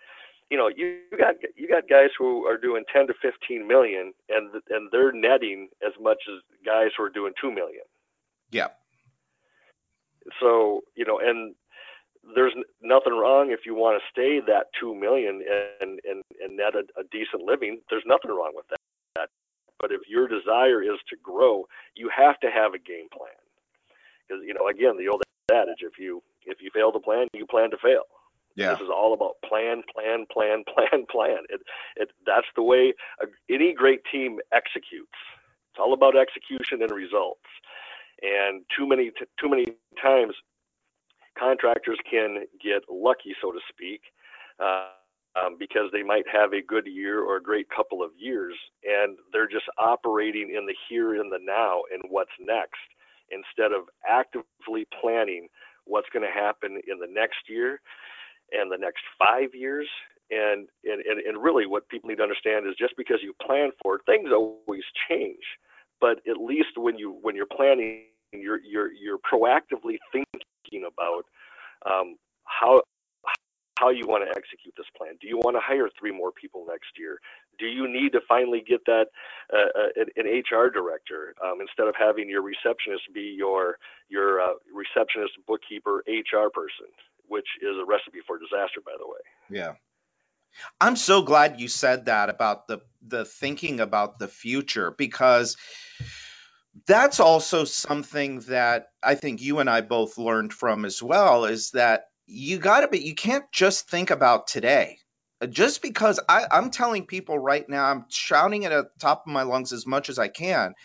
you 0.49 0.57
know, 0.57 0.69
you 0.69 0.99
got 1.17 1.35
you 1.55 1.67
got 1.67 1.89
guys 1.89 2.09
who 2.17 2.45
are 2.45 2.57
doing 2.57 2.83
10 2.93 3.07
to 3.07 3.13
15 3.21 3.67
million, 3.67 4.13
and 4.29 4.51
and 4.69 4.89
they're 4.91 5.13
netting 5.13 5.69
as 5.85 5.93
much 5.99 6.19
as 6.29 6.41
guys 6.65 6.89
who 6.97 7.03
are 7.03 7.09
doing 7.09 7.33
two 7.39 7.51
million. 7.51 7.83
Yeah. 8.51 8.67
So 10.39 10.81
you 10.95 11.05
know, 11.05 11.19
and 11.19 11.55
there's 12.35 12.53
nothing 12.81 13.13
wrong 13.13 13.51
if 13.51 13.61
you 13.65 13.73
want 13.75 14.01
to 14.01 14.09
stay 14.11 14.39
that 14.45 14.67
two 14.79 14.93
million 14.93 15.43
and 15.81 15.99
and 16.03 16.21
and 16.41 16.57
net 16.57 16.75
a, 16.75 16.85
a 16.99 17.03
decent 17.11 17.43
living. 17.43 17.81
There's 17.89 18.05
nothing 18.05 18.31
wrong 18.31 18.51
with 18.55 18.65
that. 18.69 18.77
But 19.81 19.91
if 19.91 20.01
your 20.07 20.27
desire 20.27 20.83
is 20.83 21.01
to 21.09 21.17
grow, 21.23 21.65
you 21.95 22.09
have 22.15 22.39
to 22.41 22.51
have 22.51 22.75
a 22.75 22.77
game 22.77 23.09
plan. 23.11 23.33
Because 24.21 24.43
you 24.45 24.53
know, 24.53 24.67
again, 24.69 24.95
the 24.97 25.09
old 25.09 25.23
adage: 25.51 25.81
if 25.81 25.97
you 25.97 26.21
if 26.45 26.61
you 26.61 26.69
fail 26.73 26.91
to 26.91 26.99
plan, 26.99 27.27
you 27.33 27.45
plan 27.47 27.71
to 27.71 27.77
fail. 27.81 28.05
Yeah. 28.55 28.73
This 28.73 28.81
is 28.81 28.89
all 28.93 29.13
about 29.13 29.41
plan, 29.47 29.81
plan, 29.91 30.25
plan, 30.31 30.63
plan, 30.69 31.05
plan. 31.09 31.43
It, 31.49 31.61
it, 31.95 32.09
that's 32.25 32.47
the 32.55 32.63
way 32.63 32.93
a, 33.21 33.25
any 33.49 33.73
great 33.73 34.01
team 34.11 34.39
executes. 34.53 35.17
It's 35.71 35.79
all 35.79 35.93
about 35.93 36.15
execution 36.17 36.81
and 36.81 36.91
results. 36.91 37.47
And 38.21 38.61
too 38.77 38.87
many, 38.87 39.11
too 39.39 39.49
many 39.49 39.65
times, 40.01 40.35
contractors 41.37 41.97
can 42.09 42.45
get 42.63 42.83
lucky, 42.89 43.35
so 43.41 43.51
to 43.51 43.59
speak, 43.69 44.01
uh, 44.59 44.87
um, 45.39 45.55
because 45.57 45.89
they 45.91 46.03
might 46.03 46.25
have 46.31 46.53
a 46.53 46.61
good 46.61 46.85
year 46.85 47.21
or 47.21 47.37
a 47.37 47.41
great 47.43 47.67
couple 47.69 48.03
of 48.03 48.11
years, 48.17 48.53
and 48.83 49.17
they're 49.31 49.47
just 49.47 49.65
operating 49.77 50.53
in 50.55 50.65
the 50.65 50.75
here 50.89 51.15
and 51.15 51.31
the 51.31 51.39
now 51.41 51.81
and 51.91 52.01
what's 52.09 52.31
next 52.39 52.79
instead 53.31 53.71
of 53.71 53.83
actively 54.07 54.85
planning 54.99 55.47
what's 55.85 56.09
going 56.11 56.25
to 56.25 56.31
happen 56.31 56.81
in 56.87 56.99
the 56.99 57.07
next 57.09 57.47
year 57.47 57.79
and 58.51 58.71
the 58.71 58.77
next 58.77 59.01
five 59.17 59.49
years. 59.53 59.87
And, 60.29 60.67
and, 60.85 61.01
and 61.05 61.41
really, 61.41 61.65
what 61.65 61.87
people 61.89 62.09
need 62.09 62.17
to 62.17 62.23
understand 62.23 62.65
is 62.67 62.75
just 62.77 62.93
because 62.97 63.19
you 63.21 63.33
plan 63.45 63.71
for 63.81 63.95
it, 63.95 64.01
things 64.05 64.29
always 64.31 64.83
change. 65.09 65.43
But 65.99 66.19
at 66.29 66.37
least 66.37 66.77
when 66.77 66.97
you 66.97 67.19
when 67.21 67.35
you're 67.35 67.45
planning, 67.45 68.05
you're 68.31 68.59
you're 68.63 68.91
you're 68.93 69.19
proactively 69.19 69.97
thinking 70.11 70.41
about 70.79 71.25
um, 71.85 72.15
how 72.45 72.81
how 73.81 73.89
you 73.89 74.05
want 74.05 74.23
to 74.23 74.29
execute 74.37 74.75
this 74.77 74.85
plan. 74.95 75.17
Do 75.19 75.27
you 75.27 75.37
want 75.37 75.55
to 75.55 75.59
hire 75.59 75.89
three 75.99 76.11
more 76.11 76.31
people 76.31 76.65
next 76.67 76.99
year? 76.99 77.17
Do 77.57 77.65
you 77.65 77.91
need 77.91 78.11
to 78.11 78.21
finally 78.27 78.61
get 78.61 78.85
that 78.85 79.07
uh, 79.51 79.73
uh 79.73 80.05
an, 80.17 80.27
HR 80.27 80.69
director 80.69 81.33
um, 81.43 81.61
instead 81.61 81.87
of 81.87 81.95
having 81.97 82.29
your 82.29 82.43
receptionist 82.43 83.03
be 83.13 83.33
your 83.35 83.77
your 84.07 84.39
uh, 84.39 84.53
receptionist, 84.73 85.33
bookkeeper, 85.47 86.03
HR 86.07 86.49
person, 86.53 86.93
which 87.27 87.47
is 87.61 87.75
a 87.81 87.85
recipe 87.85 88.19
for 88.27 88.37
disaster, 88.37 88.81
by 88.85 88.93
the 88.99 89.07
way. 89.07 89.23
Yeah. 89.49 89.73
I'm 90.79 90.95
so 90.95 91.21
glad 91.21 91.59
you 91.59 91.67
said 91.67 92.05
that 92.05 92.29
about 92.29 92.67
the 92.67 92.81
the 93.01 93.25
thinking 93.25 93.79
about 93.79 94.19
the 94.19 94.27
future 94.27 94.91
because 94.91 95.57
that's 96.87 97.19
also 97.19 97.65
something 97.65 98.39
that 98.41 98.87
I 99.03 99.15
think 99.15 99.41
you 99.41 99.59
and 99.59 99.69
I 99.69 99.81
both 99.81 100.17
learned 100.17 100.53
from 100.53 100.85
as 100.85 101.01
well 101.03 101.45
is 101.45 101.71
that 101.71 102.05
you 102.27 102.59
got 102.59 102.81
to 102.81 102.87
be 102.87 102.99
you 102.99 103.15
can't 103.15 103.45
just 103.51 103.89
think 103.89 104.09
about 104.11 104.47
today 104.47 104.97
just 105.49 105.81
because 105.81 106.19
I, 106.29 106.45
I'm 106.51 106.69
telling 106.71 107.05
people 107.07 107.37
right 107.37 107.67
now, 107.67 107.85
I'm 107.85 108.05
shouting 108.09 108.63
it 108.63 108.71
at 108.71 108.85
the 108.93 108.99
top 108.99 109.23
of 109.25 109.33
my 109.33 109.43
lungs 109.43 109.73
as 109.73 109.87
much 109.87 110.09
as 110.09 110.19
I 110.19 110.27
can, 110.27 110.75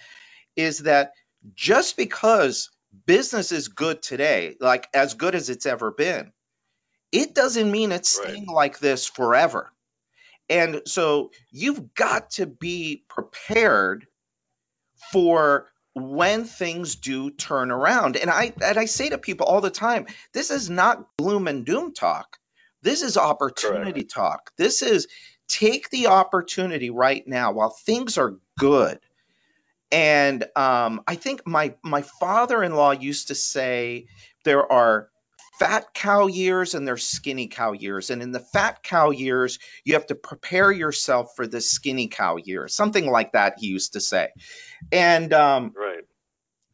is 0.57 0.81
that 0.81 1.13
just 1.55 1.97
because 1.97 2.71
business 3.07 3.53
is 3.53 3.69
good 3.69 4.03
today, 4.03 4.57
like 4.61 4.89
as 4.95 5.15
good 5.15 5.35
as 5.35 5.51
it's 5.51 5.67
ever 5.67 5.93
been, 5.93 6.33
it 7.13 7.35
doesn't 7.35 7.71
mean 7.71 7.93
it's 7.93 8.11
Right. 8.15 8.33
staying 8.33 8.47
like 8.49 8.79
this 8.79 9.07
forever. 9.07 9.73
And 10.49 10.83
so 10.87 11.31
you've 11.51 11.95
got 11.95 12.31
to 12.33 12.47
be 12.47 13.05
prepared 13.09 14.07
for 15.13 15.71
when 15.97 16.45
things 16.45 16.97
do 16.97 17.31
turn 17.31 17.71
around. 17.71 18.17
And 18.17 18.31
I 18.31 18.53
and 18.63 18.79
I 18.79 18.85
say 18.85 19.09
to 19.09 19.19
people 19.19 19.47
all 19.47 19.63
the 19.63 19.71
time, 19.71 20.07
this 20.35 20.51
is 20.51 20.69
not 20.69 21.07
gloom 21.17 21.49
and 21.49 21.65
doom 21.65 21.95
talk. 21.95 22.39
This 22.83 23.03
is 23.03 23.17
opportunity 23.17 24.05
talk. 24.05 24.51
This 24.59 24.83
is 24.83 25.09
take 25.49 25.89
the 25.89 26.09
opportunity 26.09 26.91
right 26.91 27.27
now 27.27 27.53
while 27.53 27.71
things 27.71 28.19
are 28.19 28.37
good. 28.59 28.99
And 29.91 30.45
um, 30.55 31.01
I 31.07 31.15
think 31.15 31.47
my 31.47 31.75
my 31.83 32.03
father-in-law 32.03 32.93
used 32.93 33.29
to 33.29 33.35
say 33.35 34.09
there 34.45 34.71
are 34.71 35.09
fat 35.59 35.95
cow 35.95 36.27
years 36.27 36.75
and 36.75 36.87
there's 36.87 37.07
skinny 37.07 37.49
cow 37.49 37.73
years. 37.73 38.11
And 38.11 38.23
in 38.23 38.33
the 38.33 38.41
fat 38.41 38.83
cow 38.83 39.11
years, 39.11 39.59
you 39.85 39.95
have 39.95 40.07
to 40.07 40.15
prepare 40.15 40.71
yourself 40.71 41.33
for 41.37 41.47
the 41.47 41.61
skinny 41.61 42.09
cow 42.09 42.37
years. 42.37 42.75
Something 42.75 43.11
like 43.11 43.33
that 43.33 43.55
he 43.59 43.67
used 43.69 43.95
to 43.95 44.01
say. 44.01 44.29
And 44.93 45.33
um, 45.33 45.73
Right. 45.77 46.05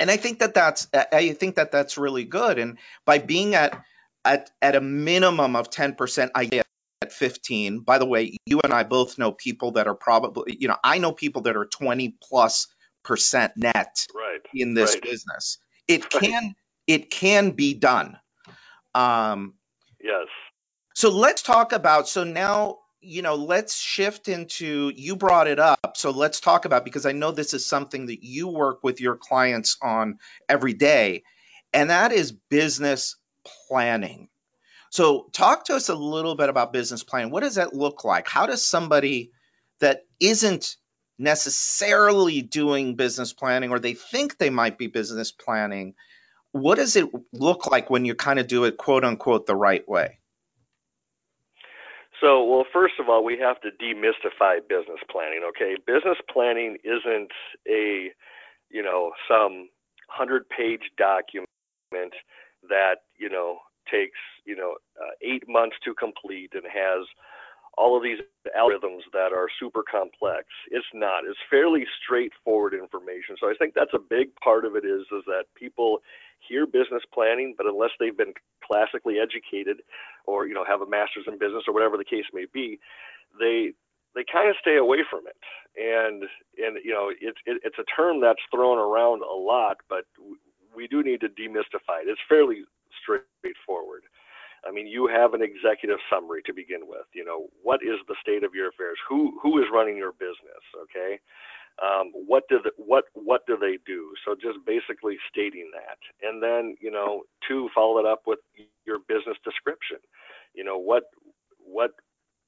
and 0.00 0.10
I 0.10 0.16
think 0.16 0.40
that 0.40 0.54
that's 0.54 0.88
I 0.94 1.32
think 1.32 1.56
that 1.56 1.70
that's 1.72 1.98
really 1.98 2.24
good. 2.24 2.58
And 2.58 2.78
by 3.04 3.18
being 3.18 3.54
at 3.54 3.80
at 4.24 4.50
at 4.60 4.76
a 4.76 4.80
minimum 4.80 5.56
of 5.56 5.70
ten 5.70 5.94
percent, 5.94 6.32
I 6.34 6.46
get 6.46 6.66
at 7.02 7.12
fifteen. 7.12 7.80
By 7.80 7.98
the 7.98 8.06
way, 8.06 8.36
you 8.46 8.60
and 8.62 8.72
I 8.72 8.82
both 8.82 9.18
know 9.18 9.32
people 9.32 9.72
that 9.72 9.86
are 9.86 9.94
probably 9.94 10.56
you 10.58 10.68
know 10.68 10.76
I 10.82 10.98
know 10.98 11.12
people 11.12 11.42
that 11.42 11.56
are 11.56 11.66
twenty 11.66 12.16
plus 12.22 12.66
percent 13.04 13.52
net 13.56 14.06
Right. 14.14 14.40
in 14.54 14.74
this 14.74 14.94
Right. 14.94 15.02
business. 15.02 15.58
It 15.88 16.12
Right. 16.14 16.22
can 16.22 16.54
it 16.86 17.10
can 17.10 17.50
be 17.52 17.74
done. 17.74 18.18
Um, 18.94 19.54
Yes. 20.02 20.26
so 20.94 21.10
let's 21.10 21.42
talk 21.42 21.72
about 21.72 22.08
so 22.08 22.24
now 22.24 22.78
you 23.00 23.22
know 23.22 23.36
let's 23.36 23.80
shift 23.80 24.28
into 24.28 24.92
you 24.94 25.16
brought 25.16 25.46
it 25.46 25.58
up 25.58 25.96
so 25.96 26.10
let's 26.10 26.40
talk 26.40 26.64
about 26.64 26.84
because 26.84 27.06
i 27.06 27.12
know 27.12 27.30
this 27.30 27.54
is 27.54 27.64
something 27.64 28.06
that 28.06 28.22
you 28.24 28.48
work 28.48 28.82
with 28.82 29.00
your 29.00 29.16
clients 29.16 29.76
on 29.80 30.18
every 30.48 30.72
day 30.72 31.22
and 31.72 31.90
that 31.90 32.12
is 32.12 32.32
business 32.32 33.16
planning. 33.68 34.28
So 34.90 35.28
talk 35.32 35.66
to 35.66 35.74
us 35.74 35.88
a 35.88 35.94
little 35.94 36.34
bit 36.34 36.48
about 36.50 36.72
business 36.72 37.02
planning. 37.02 37.30
What 37.30 37.42
does 37.42 37.54
that 37.54 37.74
look 37.74 38.04
like? 38.04 38.28
How 38.28 38.46
does 38.46 38.62
somebody 38.62 39.32
that 39.80 40.02
isn't 40.20 40.76
necessarily 41.18 42.42
doing 42.42 42.96
business 42.96 43.32
planning 43.32 43.70
or 43.70 43.78
they 43.78 43.94
think 43.94 44.36
they 44.36 44.50
might 44.50 44.78
be 44.78 44.86
business 44.88 45.32
planning 45.32 45.94
what 46.52 46.76
does 46.76 46.96
it 46.96 47.08
look 47.32 47.70
like 47.70 47.90
when 47.90 48.04
you 48.04 48.14
kind 48.14 48.38
of 48.38 48.46
do 48.46 48.64
it 48.64 48.76
quote 48.76 49.04
unquote 49.04 49.46
the 49.46 49.56
right 49.56 49.88
way 49.88 50.18
So, 52.22 52.44
well, 52.44 52.64
first 52.72 52.94
of 53.00 53.08
all, 53.08 53.24
we 53.24 53.36
have 53.38 53.60
to 53.62 53.70
demystify 53.70 54.60
business 54.68 55.00
planning. 55.10 55.42
Okay, 55.48 55.74
business 55.84 56.18
planning 56.32 56.76
isn't 56.84 57.32
a, 57.68 58.12
you 58.70 58.80
know, 58.80 59.10
some 59.28 59.68
hundred-page 60.08 60.92
document 60.96 61.48
that 62.68 62.96
you 63.18 63.28
know 63.28 63.58
takes 63.90 64.18
you 64.44 64.54
know 64.54 64.76
uh, 65.00 65.10
eight 65.20 65.44
months 65.48 65.76
to 65.84 65.94
complete 65.94 66.52
and 66.54 66.64
has 66.64 67.06
all 67.78 67.96
of 67.96 68.02
these 68.02 68.18
algorithms 68.56 69.00
that 69.12 69.32
are 69.32 69.48
super 69.58 69.82
complex. 69.82 70.44
It's 70.70 70.86
not. 70.92 71.24
It's 71.24 71.38
fairly 71.48 71.86
straightforward 72.04 72.74
information. 72.74 73.36
So 73.40 73.48
I 73.48 73.54
think 73.58 73.74
that's 73.74 73.94
a 73.94 73.98
big 73.98 74.28
part 74.36 74.64
of 74.64 74.76
it 74.76 74.84
is 74.84 75.02
is 75.10 75.24
that 75.26 75.44
people 75.56 76.02
hear 76.48 76.66
business 76.66 77.02
planning, 77.12 77.54
but 77.56 77.66
unless 77.66 77.90
they've 77.98 78.16
been 78.16 78.34
classically 78.64 79.16
educated 79.18 79.82
or 80.26 80.46
you 80.46 80.54
know 80.54 80.64
have 80.64 80.80
a 80.82 80.86
master's 80.88 81.24
in 81.26 81.38
business 81.38 81.64
or 81.66 81.74
whatever 81.74 81.96
the 81.96 82.04
case 82.04 82.26
may 82.32 82.46
be, 82.52 82.78
they 83.38 83.72
they 84.14 84.24
kind 84.30 84.48
of 84.48 84.56
stay 84.60 84.76
away 84.76 84.98
from 85.08 85.26
it. 85.26 85.36
And 85.76 86.24
and 86.58 86.78
you 86.84 86.92
know 86.92 87.10
it's 87.10 87.38
it, 87.46 87.60
it's 87.64 87.78
a 87.78 87.88
term 87.96 88.20
that's 88.20 88.42
thrown 88.54 88.78
around 88.78 89.22
a 89.22 89.34
lot, 89.36 89.78
but 89.88 90.04
we 90.74 90.86
do 90.88 91.02
need 91.02 91.20
to 91.20 91.28
demystify 91.28 92.04
it. 92.04 92.08
It's 92.08 92.20
fairly 92.28 92.64
straightforward. 93.02 94.02
I 94.66 94.70
mean, 94.70 94.86
you 94.86 95.08
have 95.08 95.34
an 95.34 95.42
executive 95.42 95.98
summary 96.08 96.42
to 96.46 96.52
begin 96.54 96.86
with. 96.86 97.06
You 97.14 97.24
know, 97.24 97.48
what 97.62 97.80
is 97.82 97.98
the 98.06 98.14
state 98.22 98.44
of 98.44 98.54
your 98.54 98.68
affairs? 98.68 98.98
Who 99.08 99.38
who 99.42 99.58
is 99.58 99.66
running 99.72 99.96
your 99.96 100.12
business? 100.12 100.62
Okay, 100.84 101.18
um, 101.80 102.12
what 102.12 102.44
do 102.48 102.60
the, 102.62 102.70
what 102.76 103.04
what 103.14 103.46
do 103.46 103.56
they 103.56 103.78
do? 103.86 104.12
So 104.24 104.34
just 104.34 104.58
basically 104.66 105.16
stating 105.30 105.70
that, 105.72 105.98
and 106.26 106.42
then 106.42 106.76
you 106.80 106.90
know, 106.90 107.22
two 107.48 107.68
follow 107.74 107.98
it 107.98 108.06
up 108.06 108.22
with 108.26 108.40
your 108.86 108.98
business 108.98 109.36
description. 109.44 109.98
You 110.54 110.64
know, 110.64 110.78
what 110.78 111.04
what 111.58 111.92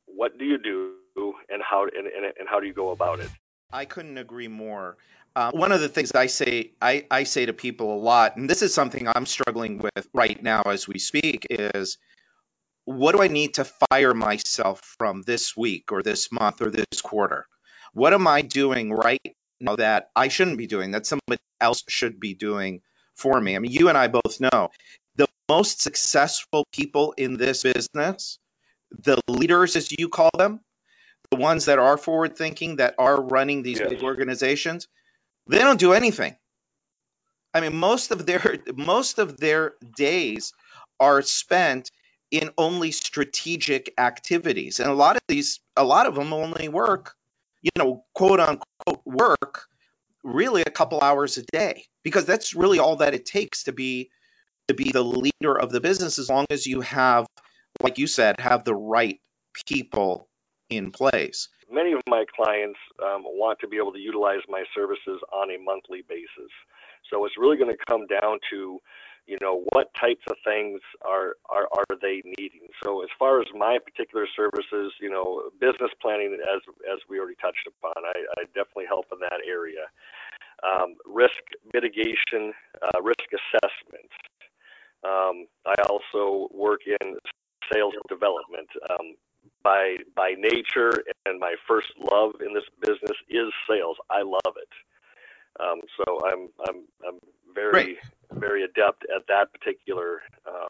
what 0.07 0.39
do 0.39 0.45
you 0.45 0.59
do, 0.59 1.35
and 1.49 1.63
how 1.63 1.85
and 1.85 2.07
and, 2.07 2.27
and 2.39 2.49
how 2.49 2.61
do 2.61 2.67
you 2.67 2.75
go 2.75 2.91
about 2.91 3.21
it? 3.21 3.31
I 3.73 3.87
couldn't 3.87 4.19
agree 4.19 4.49
more. 4.49 4.97
Uh, 5.37 5.51
one 5.51 5.73
of 5.73 5.81
the 5.81 5.89
things 5.89 6.13
I 6.13 6.27
say 6.27 6.73
I, 6.81 7.07
I 7.11 7.25
say 7.25 7.47
to 7.47 7.53
people 7.53 7.95
a 7.95 7.99
lot, 7.99 8.37
and 8.37 8.49
this 8.49 8.63
is 8.63 8.73
something 8.73 9.09
I'm 9.09 9.27
struggling 9.27 9.79
with 9.79 10.09
right 10.13 10.41
now 10.41 10.63
as 10.63 10.87
we 10.87 10.99
speak, 10.99 11.47
is 11.51 11.99
what 12.85 13.17
do 13.17 13.23
I 13.23 13.29
need 13.29 13.55
to 13.55 13.65
fire 13.65 14.15
myself 14.15 14.81
from 14.99 15.23
this 15.23 15.57
week 15.57 15.91
or 15.91 16.03
this 16.03 16.31
month 16.31 16.61
or 16.61 16.71
this 16.71 17.01
quarter? 17.03 17.47
What 17.95 18.13
am 18.13 18.27
I 18.27 18.43
doing 18.43 18.93
right 18.93 19.35
now 19.61 19.77
that 19.77 20.11
I 20.15 20.29
shouldn't 20.29 20.59
be 20.59 20.67
doing, 20.67 20.91
that 20.91 21.07
somebody 21.07 21.41
else 21.61 21.83
should 21.89 22.21
be 22.21 22.35
doing 22.35 22.83
for 23.15 23.41
me? 23.41 23.57
I 23.57 23.61
mean, 23.61 23.71
you 23.73 23.89
and 23.89 23.97
I 23.97 24.09
both 24.09 24.41
know 24.41 24.71
the 25.17 25.27
most 25.49 25.81
successful 25.81 26.65
people 26.73 27.15
in 27.17 27.37
this 27.37 27.63
business, 27.63 28.39
the 28.91 29.21
leaders, 29.29 29.77
as 29.77 29.93
you 29.93 30.09
call 30.09 30.31
them, 30.37 30.61
the 31.31 31.37
ones 31.37 31.67
that 31.67 31.79
are 31.79 31.97
forward 31.97 32.37
thinking, 32.37 32.77
that 32.77 32.97
are 32.99 33.21
running 33.21 33.63
these 33.63 33.79
Yes. 33.81 33.89
big 33.91 34.03
organizations, 34.03 34.89
they 35.47 35.59
don't 35.59 35.81
do 35.81 35.93
anything. 35.93 36.37
I 37.55 37.61
mean, 37.61 37.77
most 37.77 38.11
of 38.11 38.27
their 38.27 38.59
most 38.75 39.19
of 39.19 39.39
their 39.39 39.75
days 39.97 40.53
are 40.99 41.23
spent 41.23 41.93
in 42.33 42.51
only 42.59 42.91
strategic 42.91 43.95
activities, 43.99 44.81
and 44.81 44.91
a 44.91 44.95
lot 44.95 45.15
of 45.15 45.23
these, 45.29 45.61
a 45.77 45.85
lot 45.85 46.07
of 46.07 46.17
them 46.17 46.33
only 46.33 46.69
work, 46.69 47.15
you 47.65 47.71
know, 47.79 48.05
quote 48.15 48.41
unquote 48.41 49.03
work, 49.07 49.67
really 50.23 50.63
a 50.63 50.71
couple 50.71 51.01
hours 51.01 51.39
a 51.39 51.43
day, 51.53 51.87
because 52.05 52.27
that's 52.27 52.55
really 52.55 52.79
all 52.79 52.97
that 52.97 53.15
it 53.15 53.27
takes 53.27 53.65
to 53.65 53.73
be 53.73 54.11
to 54.69 54.75
be 54.75 54.93
the 54.93 55.03
leader 55.05 55.59
of 55.59 55.73
the 55.73 55.81
business, 55.81 56.19
as 56.19 56.31
long 56.31 56.47
as 56.51 56.67
you 56.67 56.83
have, 56.83 57.27
like 57.83 57.99
you 57.99 58.07
said, 58.07 58.41
have 58.41 58.65
the 58.65 58.75
right 58.75 59.21
people 59.67 60.29
in 60.71 60.93
place. 60.93 61.49
many 61.71 61.93
of 61.93 62.01
my 62.09 62.25
clients 62.35 62.79
um, 63.05 63.23
want 63.25 63.59
to 63.61 63.69
be 63.69 63.77
able 63.77 63.93
to 63.93 63.99
utilize 63.99 64.41
my 64.49 64.65
services 64.75 65.21
on 65.33 65.51
a 65.51 65.59
monthly 65.59 66.03
basis. 66.09 66.53
So 67.11 67.27
it's 67.27 67.37
really 67.39 67.57
going 67.57 67.71
to 67.71 67.85
come 67.87 68.07
down 68.07 68.39
to, 68.51 68.81
you 69.27 69.39
know, 69.41 69.65
what 69.73 69.91
types 69.99 70.23
of 70.29 70.37
things 70.45 70.81
are, 71.03 71.37
are, 71.49 71.69
are 71.77 71.97
they 72.01 72.23
needing. 72.39 72.69
So 72.83 73.03
as 73.03 73.09
far 73.19 73.41
as 73.41 73.47
my 73.55 73.79
particular 73.85 74.27
services, 74.37 74.93
you 75.01 75.11
know, 75.11 75.51
business 75.61 75.91
planning, 76.01 76.37
as, 76.55 76.61
as 76.93 77.01
we 77.09 77.19
already 77.19 77.37
touched 77.41 77.67
upon, 77.67 77.95
I, 78.05 78.19
I 78.41 78.45
definitely 78.55 78.87
help 78.87 79.07
in 79.13 79.19
that 79.21 79.41
area. 79.49 79.87
Um, 80.63 80.97
risk 81.07 81.41
mitigation, 81.73 82.53
uh, 82.83 83.03
risk 83.03 83.25
assessment. 83.33 84.11
Um, 85.05 85.47
I 85.67 85.75
also 85.91 86.49
work 86.53 86.81
in 86.87 87.17
sales 87.73 87.95
development. 88.09 88.69
Um, 88.91 89.15
by 89.63 89.97
by 90.15 90.35
nature 90.39 90.93
and 91.27 91.39
my 91.39 91.55
first 91.67 91.89
love 92.13 92.33
in 92.41 92.55
this 92.55 92.65
business 92.81 93.17
is 93.29 93.53
sales. 93.69 93.97
I 94.11 94.23
love 94.23 94.55
it. 94.57 94.69
Um, 95.61 95.81
so 95.97 96.21
I'm 96.27 96.49
I'm 96.69 96.85
I'm 97.07 97.19
very 97.55 97.71
Great. 97.73 97.99
very 98.41 98.65
adept 98.65 99.05
at 99.15 99.27
that 99.29 99.53
particular 99.53 100.23
uh, 100.47 100.69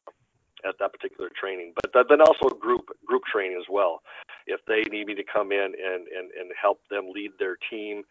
at 0.68 0.76
that 0.78 0.92
particular 0.92 1.30
training. 1.38 1.72
But 1.74 1.92
th- 1.92 2.06
then 2.08 2.20
also 2.20 2.54
group 2.54 2.90
group 3.04 3.22
training 3.32 3.56
as 3.58 3.66
well. 3.70 4.02
If 4.46 4.60
they 4.66 4.82
need 4.90 5.06
me 5.06 5.14
to 5.14 5.24
come 5.24 5.52
in 5.52 5.72
and 5.74 6.06
and, 6.08 6.30
and 6.38 6.50
help 6.60 6.80
them 6.90 7.10
lead 7.12 7.32
their 7.38 7.56
team. 7.70 8.04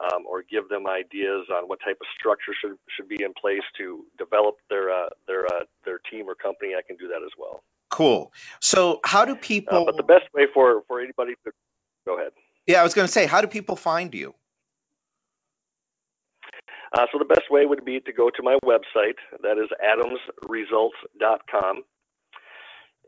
Um, 0.00 0.24
or 0.24 0.44
give 0.48 0.68
them 0.68 0.86
ideas 0.86 1.46
on 1.52 1.64
what 1.64 1.80
type 1.84 1.98
of 2.00 2.06
structure 2.16 2.52
should 2.58 2.78
should 2.96 3.08
be 3.08 3.22
in 3.24 3.32
place 3.34 3.64
to 3.76 4.04
develop 4.18 4.54
their 4.70 4.88
uh, 4.88 5.08
their 5.26 5.44
uh, 5.46 5.64
their 5.84 5.98
team 6.10 6.28
or 6.28 6.36
company. 6.36 6.74
I 6.78 6.82
can 6.86 6.96
do 6.96 7.08
that 7.08 7.22
as 7.24 7.32
well. 7.36 7.64
Cool. 7.90 8.32
So, 8.60 9.00
how 9.04 9.24
do 9.24 9.32
Uh, 9.32 9.38
people? 9.40 9.84
but 9.86 9.96
the 9.96 10.04
best 10.04 10.32
way 10.32 10.46
for 10.54 10.82
for 10.86 11.00
anybody 11.00 11.34
to 11.44 11.50
go 12.06 12.16
ahead. 12.18 12.30
yeah, 12.68 12.80
I 12.80 12.84
was 12.84 12.94
going 12.94 13.06
to 13.06 13.12
say, 13.12 13.26
how 13.26 13.40
do 13.40 13.48
people 13.48 13.74
find 13.74 14.14
you? 14.14 14.32
Uh, 16.92 17.06
so 17.12 17.18
the 17.18 17.24
best 17.24 17.50
way 17.50 17.66
would 17.66 17.84
be 17.84 18.00
to 18.00 18.12
go 18.12 18.30
to 18.30 18.42
my 18.42 18.56
website. 18.64 19.14
That 19.42 19.58
is 19.58 19.68
adamsresults.com. 19.78 21.84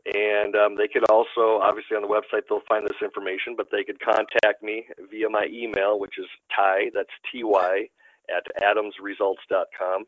And 0.05 0.55
um, 0.55 0.75
they 0.75 0.87
could 0.87 1.09
also, 1.09 1.59
obviously, 1.63 1.95
on 1.95 2.01
the 2.01 2.09
website, 2.09 2.43
they'll 2.49 2.61
find 2.67 2.85
this 2.85 3.01
information, 3.01 3.55
but 3.55 3.71
they 3.71 3.83
could 3.83 4.01
contact 4.01 4.61
me 4.61 4.85
via 5.09 5.29
my 5.29 5.47
email, 5.49 5.99
which 5.99 6.17
is 6.17 6.25
Ty, 6.53 6.91
that's 6.93 7.13
T 7.31 7.43
Y, 7.43 7.87
at 8.29 8.43
adamsresults.com, 8.61 10.05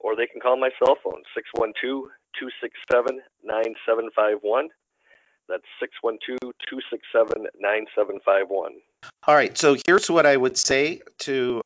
or 0.00 0.16
they 0.16 0.26
can 0.26 0.40
call 0.40 0.56
my 0.58 0.70
cell 0.78 0.96
phone, 1.02 1.22
612 1.34 2.08
267 2.38 3.20
9751. 3.44 4.68
That's 5.46 5.64
612 5.78 6.40
267 6.40 7.46
9751. 7.60 8.72
All 9.26 9.34
right. 9.34 9.56
So 9.56 9.76
here's 9.86 10.10
what 10.10 10.24
I 10.24 10.36
would 10.36 10.56
say 10.56 11.02
to 11.20 11.60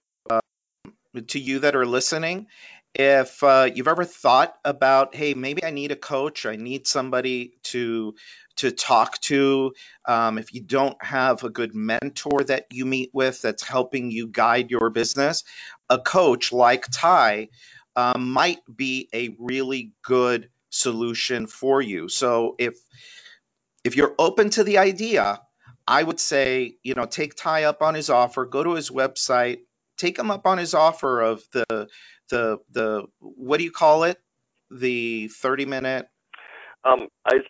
to 1.28 1.38
you 1.38 1.60
that 1.60 1.76
are 1.76 1.86
listening. 1.86 2.46
If 2.94 3.42
uh, 3.42 3.68
you've 3.72 3.88
ever 3.88 4.04
thought 4.04 4.54
about, 4.64 5.14
hey, 5.14 5.34
maybe 5.34 5.62
I 5.64 5.70
need 5.70 5.92
a 5.92 5.96
coach, 5.96 6.46
I 6.46 6.56
need 6.56 6.86
somebody 6.86 7.52
to 7.64 8.14
to 8.56 8.72
talk 8.72 9.20
to. 9.20 9.72
Um, 10.04 10.36
if 10.38 10.52
you 10.52 10.62
don't 10.62 11.00
have 11.02 11.44
a 11.44 11.50
good 11.50 11.74
mentor 11.74 12.42
that 12.48 12.66
you 12.72 12.86
meet 12.86 13.10
with 13.12 13.40
that's 13.40 13.62
helping 13.62 14.10
you 14.10 14.26
guide 14.26 14.70
your 14.70 14.90
business, 14.90 15.44
a 15.88 15.98
coach 15.98 16.52
like 16.52 16.86
Ty 16.90 17.50
um, 17.94 18.30
might 18.30 18.58
be 18.74 19.08
a 19.14 19.36
really 19.38 19.92
good 20.02 20.50
solution 20.70 21.46
for 21.46 21.80
you. 21.80 22.08
So 22.08 22.56
if 22.58 22.78
if 23.84 23.96
you're 23.96 24.14
open 24.18 24.50
to 24.50 24.64
the 24.64 24.78
idea, 24.78 25.40
I 25.86 26.02
would 26.02 26.20
say, 26.20 26.76
you 26.82 26.94
know, 26.94 27.06
take 27.06 27.34
Ty 27.34 27.64
up 27.64 27.80
on 27.80 27.94
his 27.94 28.10
offer, 28.10 28.44
go 28.44 28.62
to 28.62 28.74
his 28.74 28.90
website, 28.90 29.60
take 29.98 30.18
him 30.18 30.30
up 30.30 30.46
on 30.46 30.58
his 30.58 30.74
offer 30.74 31.20
of 31.20 31.42
the 31.52 31.88
the 32.30 32.58
the 32.70 33.04
what 33.18 33.58
do 33.58 33.64
you 33.64 33.72
call 33.72 34.04
it? 34.04 34.18
The 34.70 35.28
30 35.28 35.64
minute 35.64 36.08
um, 36.84 37.08
I 37.26 37.40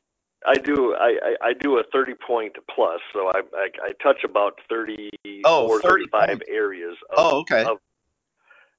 I 0.46 0.54
do 0.54 0.94
I, 0.94 1.34
I, 1.42 1.52
do 1.52 1.78
a 1.78 1.82
30 1.92 2.14
point 2.26 2.56
plus, 2.74 3.00
so 3.12 3.28
I 3.34 3.40
I, 3.54 3.68
I 3.82 3.92
touch 4.02 4.24
about 4.24 4.58
30 4.68 5.10
oh, 5.44 5.66
or 5.68 5.80
35 5.80 6.42
areas 6.48 6.96
of, 7.10 7.16
oh, 7.18 7.38
okay. 7.40 7.64
of, 7.64 7.78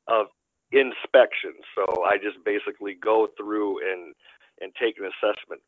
of 0.07 0.27
inspection. 0.71 1.53
So 1.75 2.05
I 2.05 2.17
just 2.17 2.43
basically 2.45 2.95
go 2.95 3.27
through 3.37 3.79
and 3.91 4.15
and 4.61 4.73
take 4.81 4.97
an 4.99 5.05
assessment 5.05 5.61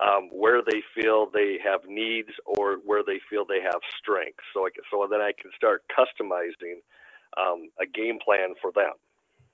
um, 0.00 0.28
where 0.32 0.60
they 0.62 0.82
feel 0.94 1.28
they 1.32 1.58
have 1.64 1.80
needs 1.88 2.30
or 2.44 2.78
where 2.84 3.02
they 3.04 3.20
feel 3.30 3.44
they 3.44 3.62
have 3.62 3.80
strengths. 4.00 4.44
So 4.54 4.66
I 4.66 4.70
can, 4.70 4.84
so 4.90 5.06
then 5.10 5.20
I 5.20 5.32
can 5.40 5.50
start 5.56 5.84
customizing 5.90 6.82
um, 7.36 7.68
a 7.80 7.86
game 7.86 8.18
plan 8.24 8.54
for 8.60 8.72
them. 8.72 8.92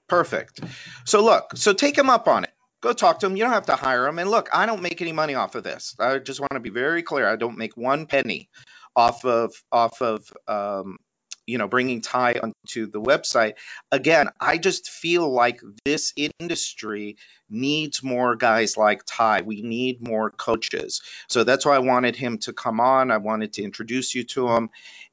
Perfect. 0.08 0.60
So 1.04 1.24
look, 1.24 1.56
so 1.56 1.72
take 1.72 1.94
them 1.96 2.10
up 2.10 2.28
on 2.28 2.44
it. 2.44 2.50
Go 2.82 2.92
talk 2.92 3.20
to 3.20 3.26
them. 3.26 3.36
You 3.36 3.44
don't 3.44 3.52
have 3.52 3.66
to 3.66 3.76
hire 3.76 4.04
them. 4.04 4.18
And 4.18 4.30
look, 4.30 4.50
I 4.52 4.66
don't 4.66 4.82
make 4.82 5.00
any 5.00 5.12
money 5.12 5.34
off 5.34 5.54
of 5.54 5.64
this. 5.64 5.94
I 5.98 6.18
just 6.18 6.40
want 6.40 6.52
to 6.52 6.60
be 6.60 6.70
very 6.70 7.02
clear. 7.02 7.26
I 7.26 7.36
don't 7.36 7.56
make 7.56 7.76
one 7.76 8.06
penny 8.06 8.50
off 8.94 9.24
of 9.24 9.54
off 9.72 10.02
of 10.02 10.30
um, 10.46 10.98
you 11.46 11.58
know 11.58 11.68
bringing 11.68 12.00
Ty 12.00 12.40
onto 12.42 12.90
the 12.90 13.00
website. 13.00 13.54
Again 13.90 14.28
i 14.40 14.58
just 14.58 14.88
feel 14.88 15.28
like 15.30 15.60
this 15.84 16.12
industry 16.16 17.16
needs 17.50 18.02
more 18.02 18.34
guys 18.36 18.76
like 18.76 19.02
ty 19.06 19.42
we 19.42 19.62
need 19.62 20.06
more 20.06 20.30
coaches. 20.30 21.02
So 21.28 21.44
that's 21.44 21.66
why 21.66 21.76
i 21.76 21.80
wanted 21.80 22.16
him 22.16 22.38
to 22.38 22.52
come 22.52 22.80
on. 22.80 23.10
I 23.10 23.18
wanted 23.18 23.54
to 23.54 23.62
introduce 23.62 24.14
you 24.14 24.24
to 24.24 24.48
him. 24.48 24.70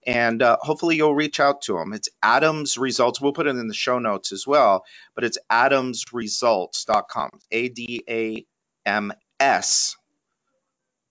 And 0.08 0.42
uh, 0.42 0.58
hopefully 0.62 0.96
you'll 0.96 1.14
reach 1.14 1.40
out 1.40 1.62
to 1.64 1.78
him. 1.78 1.94
It's 1.94 2.10
adams 2.24 2.78
results. 2.78 3.22
We'll 3.22 3.34
put 3.34 3.46
it 3.46 3.56
in 3.56 3.68
the 3.68 3.74
show 3.74 4.00
notes 4.00 4.32
as 4.32 4.48
well 4.48 4.84
but 5.16 5.24
it's 5.24 5.38
adamsresults.com 5.52 7.30
a-d-a-m-s 7.52 8.46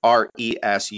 r-e-s-u-l-t-s 0.03 0.91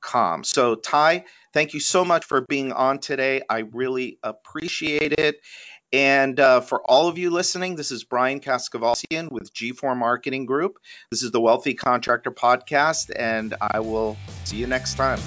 com. 0.00 0.44
So, 0.44 0.74
Ty, 0.74 1.24
thank 1.52 1.74
you 1.74 1.80
so 1.80 2.04
much 2.04 2.24
for 2.24 2.40
being 2.42 2.72
on 2.72 2.98
today. 2.98 3.42
I 3.48 3.60
really 3.72 4.18
appreciate 4.22 5.12
it. 5.18 5.36
And 5.92 6.38
uh, 6.38 6.60
for 6.60 6.80
all 6.82 7.08
of 7.08 7.18
you 7.18 7.30
listening, 7.30 7.74
this 7.74 7.90
is 7.90 8.04
Brian 8.04 8.40
Kaskavalciyan 8.40 9.30
with 9.32 9.52
G4 9.52 9.96
Marketing 9.96 10.46
Group. 10.46 10.78
This 11.10 11.24
is 11.24 11.32
the 11.32 11.40
Wealthy 11.40 11.74
Contractor 11.74 12.30
Podcast, 12.30 13.10
and 13.16 13.54
I 13.60 13.80
will 13.80 14.16
see 14.44 14.56
you 14.56 14.68
next 14.68 14.94
time. 14.94 15.18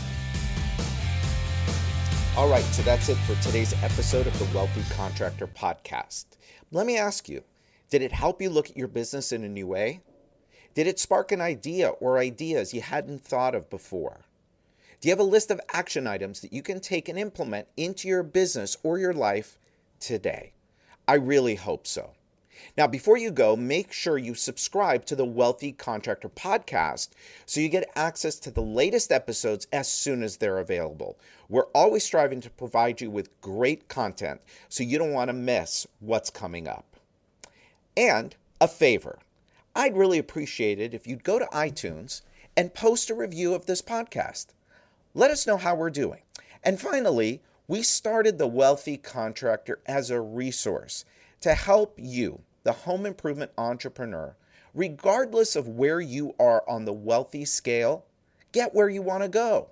All 2.38 2.50
right, 2.50 2.64
so 2.64 2.82
that's 2.84 3.10
it 3.10 3.16
for 3.16 3.36
today's 3.44 3.74
episode 3.84 4.26
of 4.26 4.40
the 4.40 4.58
Wealthy 4.58 4.84
Contractor 4.96 5.48
Podcast. 5.48 6.26
Let 6.72 6.88
me 6.88 6.98
ask 6.98 7.28
you 7.28 7.44
did 7.90 8.02
it 8.02 8.12
help 8.12 8.42
you 8.42 8.50
look 8.50 8.72
at 8.72 8.78
your 8.78 8.88
business 8.88 9.32
in 9.32 9.44
a 9.44 9.50
new 9.50 9.68
way? 9.68 10.02
Did 10.74 10.88
it 10.88 11.00
spark 11.00 11.32
an 11.32 11.42
idea 11.42 11.90
or 11.90 12.18
ideas 12.18 12.74
you 12.74 12.82
hadn't 12.82 13.24
thought 13.24 13.54
of 13.54 13.70
before? 13.70 14.22
Do 15.00 15.08
you 15.08 15.12
have 15.12 15.20
a 15.20 15.24
list 15.24 15.52
of 15.52 15.62
action 15.72 16.08
items 16.08 16.40
that 16.40 16.54
you 16.54 16.62
can 16.62 16.80
take 16.80 17.10
and 17.10 17.20
implement 17.20 17.68
into 17.78 18.08
your 18.08 18.24
business 18.24 18.78
or 18.84 18.98
your 18.98 19.14
life 19.14 19.58
today? 20.00 20.54
I 21.08 21.16
really 21.16 21.56
hope 21.56 21.86
so. 21.86 22.12
Now, 22.78 22.88
before 22.88 23.18
you 23.18 23.30
go, 23.30 23.56
make 23.56 23.92
sure 23.92 24.18
you 24.18 24.34
subscribe 24.34 25.06
to 25.06 25.16
the 25.16 25.26
Wealthy 25.26 25.74
Contractor 25.74 26.30
podcast 26.30 27.10
so 27.46 27.60
you 27.60 27.70
get 27.70 27.92
access 27.96 28.40
to 28.40 28.52
the 28.52 28.62
latest 28.62 29.12
episodes 29.12 29.68
as 29.74 29.92
soon 29.92 30.24
as 30.24 30.38
they're 30.38 30.60
available. 30.60 31.18
We're 31.50 31.68
always 31.76 32.04
striving 32.04 32.42
to 32.42 32.50
provide 32.50 33.02
you 33.02 33.12
with 33.12 33.42
great 33.42 33.90
content 33.90 34.42
so 34.70 34.84
you 34.84 34.98
don't 34.98 35.12
want 35.12 35.30
to 35.30 35.34
miss 35.34 35.86
what's 36.00 36.30
coming 36.30 36.68
up. 36.68 36.86
And 37.98 38.36
a 38.62 38.68
favor 38.68 39.20
I'd 39.76 39.98
really 39.98 40.20
appreciate 40.20 40.80
it 40.80 40.94
if 40.94 41.08
you'd 41.08 41.24
go 41.24 41.40
to 41.40 41.46
iTunes 41.48 42.22
and 42.56 42.76
post 42.76 43.10
a 43.10 43.16
review 43.16 43.56
of 43.56 43.66
this 43.66 43.82
podcast. 43.82 44.48
Let 45.16 45.32
us 45.32 45.48
know 45.48 45.58
how 45.58 45.74
we're 45.74 45.90
doing. 45.90 46.22
And 46.64 46.80
finally, 46.80 47.42
we 47.68 47.82
started 47.82 48.38
the 48.38 48.48
Wealthy 48.48 48.98
Contractor 48.98 49.80
as 49.88 50.12
a 50.12 50.22
resource 50.22 51.06
to 51.42 51.56
help 51.56 51.96
you, 51.98 52.42
the 52.64 52.72
home 52.72 53.08
improvement 53.08 53.52
entrepreneur, 53.58 54.36
regardless 54.76 55.56
of 55.56 55.68
where 55.68 56.00
you 56.00 56.36
are 56.40 56.64
on 56.70 56.86
the 56.86 56.94
wealthy 56.94 57.44
scale, 57.44 58.06
get 58.52 58.76
where 58.76 58.90
you 58.90 59.02
want 59.02 59.24
to 59.24 59.30
go. 59.30 59.70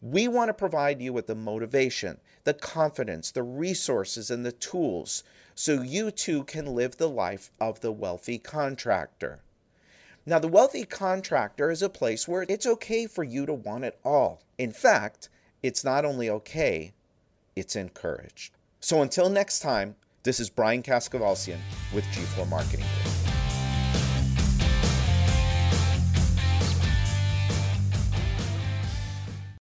We 0.00 0.28
want 0.28 0.50
to 0.50 0.54
provide 0.54 1.02
you 1.02 1.12
with 1.12 1.26
the 1.26 1.34
motivation, 1.34 2.18
the 2.44 2.54
confidence, 2.54 3.32
the 3.32 3.42
resources, 3.42 4.30
and 4.30 4.46
the 4.46 4.52
tools 4.52 5.24
so 5.56 5.80
you 5.80 6.10
too 6.10 6.44
can 6.44 6.74
live 6.74 6.98
the 6.98 7.08
life 7.08 7.50
of 7.58 7.80
the 7.80 7.90
wealthy 7.90 8.38
contractor. 8.38 9.40
Now, 10.26 10.38
the 10.38 10.48
wealthy 10.48 10.84
contractor 10.84 11.70
is 11.70 11.82
a 11.82 11.88
place 11.88 12.28
where 12.28 12.44
it's 12.48 12.66
okay 12.66 13.06
for 13.06 13.24
you 13.24 13.46
to 13.46 13.54
want 13.54 13.84
it 13.84 13.98
all. 14.04 14.42
In 14.58 14.70
fact, 14.70 15.30
it's 15.62 15.82
not 15.82 16.04
only 16.04 16.28
okay, 16.28 16.92
it's 17.54 17.74
encouraged. 17.74 18.52
So 18.80 19.00
until 19.00 19.30
next 19.30 19.60
time, 19.60 19.96
this 20.24 20.40
is 20.40 20.50
Brian 20.50 20.82
Kaskavalciyan 20.82 21.60
with 21.94 22.04
G4 22.06 22.48
Marketing. 22.48 22.84